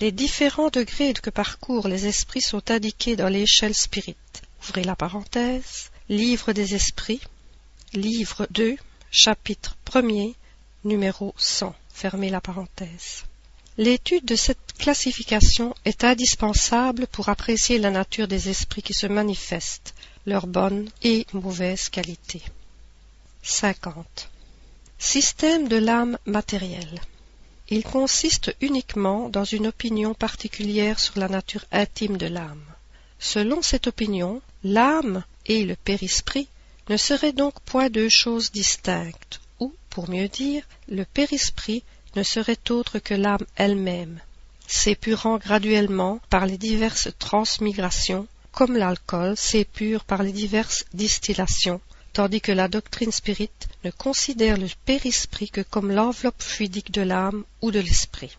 [0.00, 4.16] Les différents degrés que parcourent les esprits sont indiqués dans l'échelle spirit.
[4.62, 5.90] Ouvrez la parenthèse.
[6.08, 7.20] Livre des esprits.
[7.94, 8.76] Livre 2,
[9.10, 10.34] chapitre 1er,
[10.84, 11.74] numéro 100.
[11.92, 13.24] Fermez la parenthèse.
[13.78, 19.94] L'étude de cette classification est indispensable pour apprécier la nature des esprits qui se manifestent,
[20.26, 22.42] leurs bonnes et mauvaises qualités.
[23.42, 24.28] 50.
[24.98, 27.00] Système de l'âme matérielle.
[27.68, 32.64] Il consiste uniquement dans une opinion particulière sur la nature intime de l'âme.
[33.18, 36.48] Selon cette opinion, l'âme et le périsprit
[36.88, 39.40] ne seraient donc point deux choses distinctes,
[39.92, 41.84] pour mieux dire, le périsprit
[42.16, 44.20] ne serait autre que l'âme elle-même,
[44.66, 51.82] s'épurant graduellement par les diverses transmigrations, comme l'alcool s'épure par les diverses distillations,
[52.14, 57.44] tandis que la doctrine spirite ne considère le périsprit que comme l'enveloppe fluidique de l'âme
[57.60, 58.38] ou de l'esprit.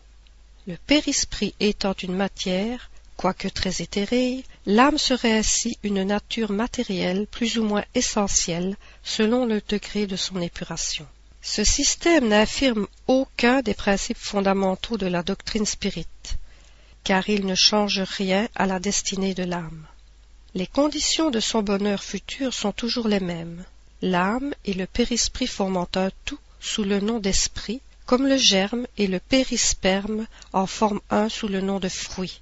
[0.66, 7.58] Le périsprit étant une matière, quoique très éthérée, l'âme serait ainsi une nature matérielle plus
[7.58, 11.06] ou moins essentielle selon le degré de son épuration.
[11.46, 16.38] Ce système n'affirme aucun des principes fondamentaux de la doctrine spirite,
[17.04, 19.86] car il ne change rien à la destinée de l'âme.
[20.54, 23.62] Les conditions de son bonheur futur sont toujours les mêmes.
[24.00, 29.06] L'âme et le périsprit formant un tout sous le nom d'esprit, comme le germe et
[29.06, 32.40] le périsperme en forment un sous le nom de fruit.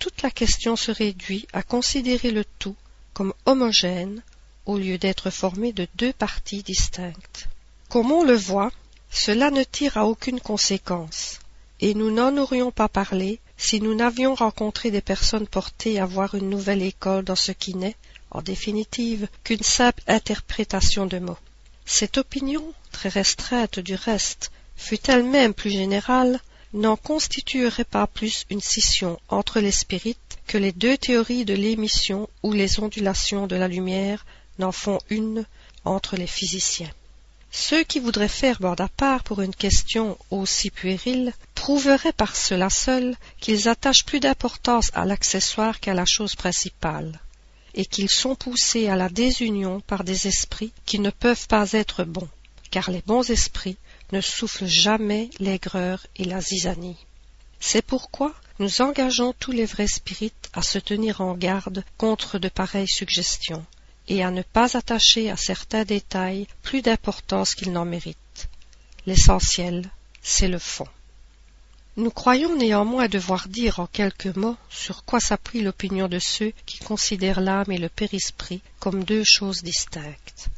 [0.00, 2.76] Toute la question se réduit à considérer le tout
[3.14, 4.24] comme homogène
[4.66, 7.48] au lieu d'être formé de deux parties distinctes.
[7.90, 8.70] Comme on le voit,
[9.10, 11.40] cela ne tire à aucune conséquence,
[11.80, 16.36] et nous n'en aurions pas parlé si nous n'avions rencontré des personnes portées à voir
[16.36, 17.96] une nouvelle école dans ce qui n'est,
[18.30, 21.36] en définitive, qu'une simple interprétation de mots.
[21.84, 26.38] Cette opinion, très restreinte du reste, fût elle-même plus générale,
[26.72, 32.28] n'en constituerait pas plus une scission entre les spirites que les deux théories de l'émission
[32.44, 34.24] ou les ondulations de la lumière
[34.60, 35.44] n'en font une
[35.84, 36.92] entre les physiciens.
[37.52, 42.70] Ceux qui voudraient faire bord à part pour une question aussi puérile prouveraient par cela
[42.70, 47.20] seul qu'ils attachent plus d'importance à l'accessoire qu'à la chose principale.
[47.74, 52.02] et qu'ils sont poussés à la désunion par des esprits qui ne peuvent pas être
[52.02, 52.28] bons,
[52.70, 53.76] car les bons esprits
[54.12, 56.96] ne soufflent jamais l'aigreur et la zizanie.
[57.60, 62.48] C'est pourquoi nous engageons tous les vrais spirites à se tenir en garde contre de
[62.48, 63.64] pareilles suggestions,
[64.10, 68.48] et à ne pas attacher à certains détails plus d'importance qu'ils n'en méritent.
[69.06, 69.88] L'essentiel,
[70.20, 70.88] c'est le fond.
[71.96, 76.78] Nous croyons néanmoins devoir dire en quelques mots sur quoi s'appuie l'opinion de ceux qui
[76.78, 80.48] considèrent l'âme et le périsprit comme deux choses distinctes.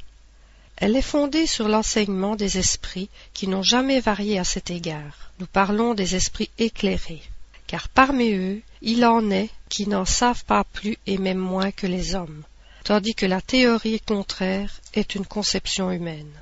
[0.76, 5.30] Elle est fondée sur l'enseignement des esprits qui n'ont jamais varié à cet égard.
[5.40, 7.22] Nous parlons des esprits éclairés,
[7.66, 11.86] car parmi eux il en est qui n'en savent pas plus et même moins que
[11.86, 12.44] les hommes,
[12.83, 16.33] tandis que la théorie contraire est une conception humaine.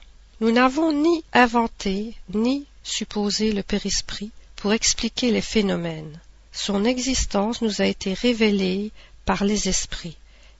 [0.41, 6.18] Nous n'avons ni inventé ni supposé le périsprit pour expliquer les phénomènes.
[6.53, 8.91] Son existence nous a été révélée
[9.24, 10.16] par les esprits,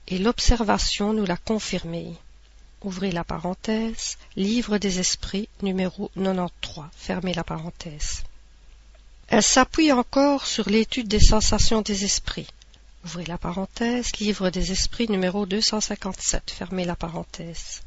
[0.09, 2.15] et l'observation nous l'a confirmée.
[2.83, 8.23] Ouvrez la parenthèse, Livre des esprits, numéro 93, fermez la parenthèse.
[9.29, 12.49] Elle s'appuie encore sur l'étude des sensations des esprits.
[13.05, 17.83] Ouvrez la parenthèse, Livre des esprits, numéro 257, fermez la parenthèse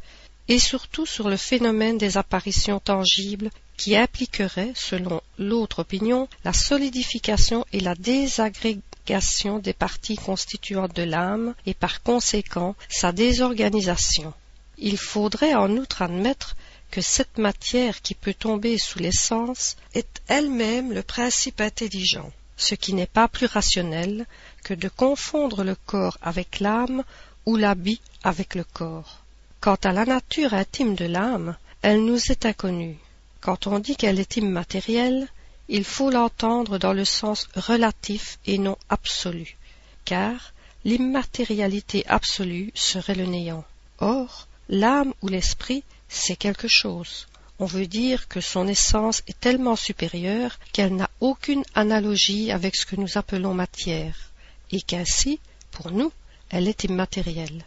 [0.48, 7.66] et surtout sur le phénomène des apparitions tangibles qui impliquerait, selon l'autre opinion, la solidification
[7.72, 14.34] et la désagrégation des parties constituantes de l'âme et par conséquent sa désorganisation.
[14.78, 16.56] Il faudrait en outre admettre
[16.92, 22.94] que cette matière qui peut tomber sous l'essence est elle-même le principe intelligent, ce qui
[22.94, 24.26] n'est pas plus rationnel
[24.64, 27.04] que de confondre le corps avec l'âme
[27.46, 29.20] ou l'habit avec le corps.
[29.60, 32.98] Quant à la nature intime de l'âme, elle nous est inconnue.
[33.42, 35.28] Quand on dit qu'elle est immatérielle,
[35.70, 39.58] il faut l'entendre dans le sens relatif et non absolu,
[40.06, 40.54] car
[40.86, 43.66] l'immatérialité absolue serait le néant.
[44.00, 47.28] Or, l'âme ou l'esprit, c'est quelque chose.
[47.64, 52.86] On veut dire que son essence est tellement supérieure qu'elle n'a aucune analogie avec ce
[52.86, 54.34] que nous appelons matière,
[54.72, 55.40] et qu'ainsi,
[55.72, 56.12] pour nous,
[56.50, 57.64] elle est immatérielle.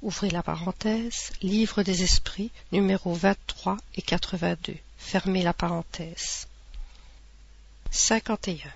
[0.00, 4.74] Ouvrez la parenthèse, Livre des Esprits, numéro 23 et 82.
[4.96, 6.46] Fermez la parenthèse.
[7.90, 8.72] 51.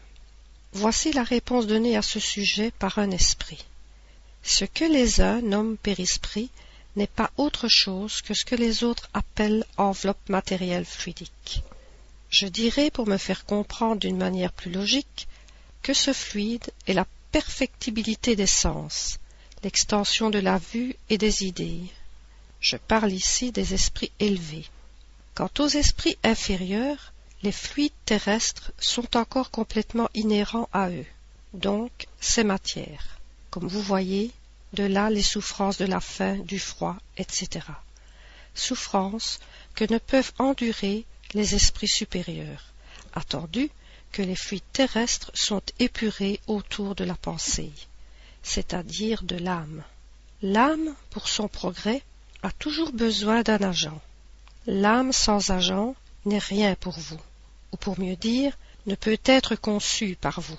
[0.75, 3.65] Voici la réponse donnée à ce sujet par un esprit.
[4.43, 6.51] Ce que les uns nomment périsprit
[6.97, 11.63] n'est pas autre chose que ce que les autres appellent enveloppe matérielle fluidique.
[12.31, 15.29] Je dirais, pour me faire comprendre d'une manière plus logique,
[15.83, 19.19] que ce fluide est la perfectibilité des sens,
[19.63, 21.83] l'extension de la vue et des idées.
[22.61, 24.67] Je parle ici des esprits élevés.
[25.35, 31.07] Quant aux esprits inférieurs, les fluides terrestres sont encore complètement inhérents à eux,
[31.53, 33.19] donc c'est matière.
[33.51, 34.31] Comme vous voyez,
[34.75, 37.67] de là les souffrances de la faim, du froid, etc.
[38.55, 39.41] Souffrances
[39.75, 42.67] que ne peuvent endurer les esprits supérieurs,
[43.15, 43.71] attendu
[44.13, 47.73] que les fluides terrestres sont épurés autour de la pensée
[48.45, 49.83] c'est-à-dire de l'âme.
[50.43, 52.03] L'âme, pour son progrès,
[52.43, 54.01] a toujours besoin d'un agent.
[54.67, 55.97] L'âme sans agent
[56.27, 57.21] n'est rien pour vous,
[57.73, 58.57] ou pour mieux dire,
[58.87, 60.59] ne peut être conçue par vous.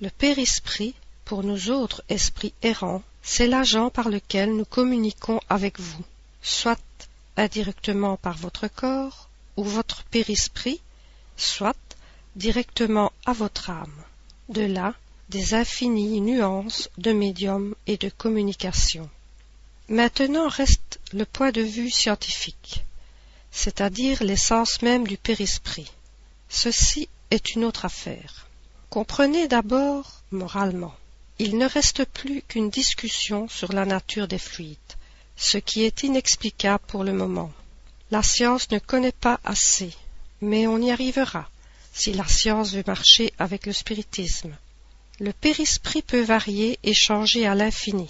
[0.00, 6.02] Le Père-Esprit, pour nous autres esprits errants, c'est l'agent par lequel nous communiquons avec vous,
[6.40, 6.80] soit
[7.36, 10.80] indirectement par votre corps ou votre Père-Esprit,
[11.36, 11.76] soit
[12.36, 14.02] directement à votre âme.
[14.48, 14.94] De là,
[15.28, 19.10] des infinies nuances de médium et de communication.
[19.90, 22.82] Maintenant reste le point de vue scientifique,
[23.50, 25.92] c'est-à-dire l'essence même du périsprit.
[26.48, 28.46] Ceci est une autre affaire.
[28.88, 30.94] Comprenez d'abord moralement.
[31.40, 34.76] Il ne reste plus qu'une discussion sur la nature des fluides,
[35.36, 37.52] ce qui est inexplicable pour le moment.
[38.10, 39.92] La science ne connaît pas assez,
[40.40, 41.48] mais on y arrivera
[41.92, 44.56] si la science veut marcher avec le spiritisme.
[45.20, 48.08] Le périsprit peut varier et changer à l'infini.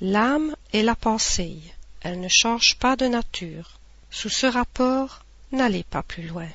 [0.00, 1.56] L'âme est la pensée.
[2.02, 3.78] Elle ne change pas de nature.
[4.10, 6.48] Sous ce rapport, n'allez pas plus loin.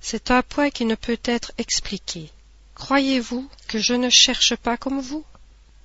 [0.00, 2.30] C'est un point qui ne peut être expliqué.
[2.74, 5.24] Croyez-vous que je ne cherche pas comme vous?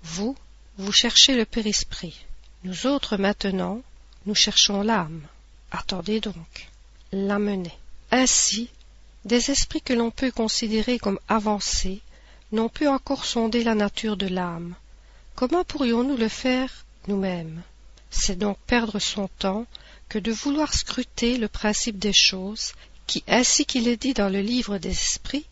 [0.03, 0.35] Vous,
[0.77, 2.25] vous cherchez le périsprit.
[2.63, 3.81] Nous autres maintenant,
[4.25, 5.21] nous cherchons l'âme.
[5.71, 6.69] Attendez donc.
[7.11, 7.71] L'amener.
[8.11, 8.69] Ainsi,
[9.25, 12.01] des esprits que l'on peut considérer comme avancés
[12.51, 14.75] n'ont pu encore sonder la nature de l'âme.
[15.35, 17.61] Comment pourrions-nous le faire nous-mêmes?
[18.09, 19.65] C'est donc perdre son temps
[20.09, 22.73] que de vouloir scruter le principe des choses,
[23.05, 25.45] qui, ainsi qu'il est dit dans le livre des esprits,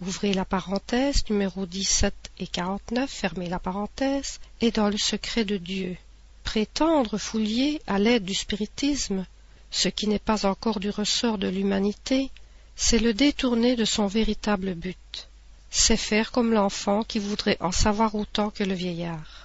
[0.00, 5.56] ouvrez la parenthèse, numéro 17 et 49, fermez la parenthèse, et dans le secret de
[5.56, 5.96] Dieu.
[6.42, 9.26] Prétendre fouiller à l'aide du spiritisme,
[9.70, 12.30] ce qui n'est pas encore du ressort de l'humanité,
[12.76, 15.28] c'est le détourner de son véritable but.
[15.70, 19.44] C'est faire comme l'enfant qui voudrait en savoir autant que le vieillard.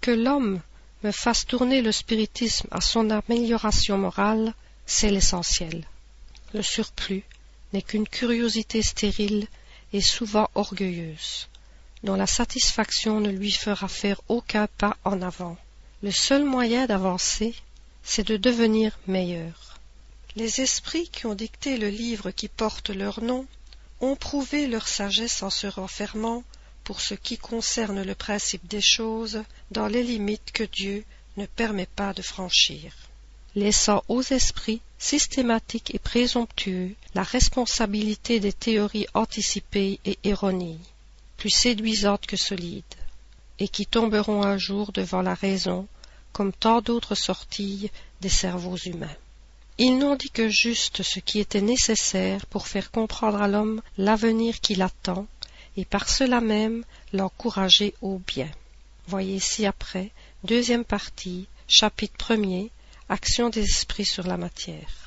[0.00, 0.60] Que l'homme
[1.02, 4.54] me fasse tourner le spiritisme à son amélioration morale,
[4.86, 5.86] c'est l'essentiel.
[6.52, 7.24] Le surplus
[7.72, 9.46] n'est qu'une curiosité stérile
[10.00, 11.48] souvent orgueilleuse,
[12.02, 15.56] dont la satisfaction ne lui fera faire aucun pas en avant.
[16.02, 17.54] Le seul moyen d'avancer,
[18.02, 19.78] c'est de devenir meilleur.
[20.36, 23.46] Les esprits qui ont dicté le livre qui porte leur nom
[24.00, 26.42] ont prouvé leur sagesse en se renfermant,
[26.82, 31.04] pour ce qui concerne le principe des choses, dans les limites que Dieu
[31.36, 32.92] ne permet pas de franchir
[33.54, 40.78] laissant aux esprits systématiques et présomptueux la responsabilité des théories anticipées et erronées,
[41.36, 42.84] plus séduisantes que solides,
[43.58, 45.86] et qui tomberont un jour devant la raison,
[46.32, 47.90] comme tant d'autres sortilles
[48.20, 49.16] des cerveaux humains.
[49.78, 54.60] Ils n'ont dit que juste ce qui était nécessaire pour faire comprendre à l'homme l'avenir
[54.60, 55.26] qui l'attend,
[55.76, 58.50] et par cela même l'encourager au bien.
[59.06, 60.12] Voyez ci-après,
[63.08, 65.03] action des esprits sur la matière.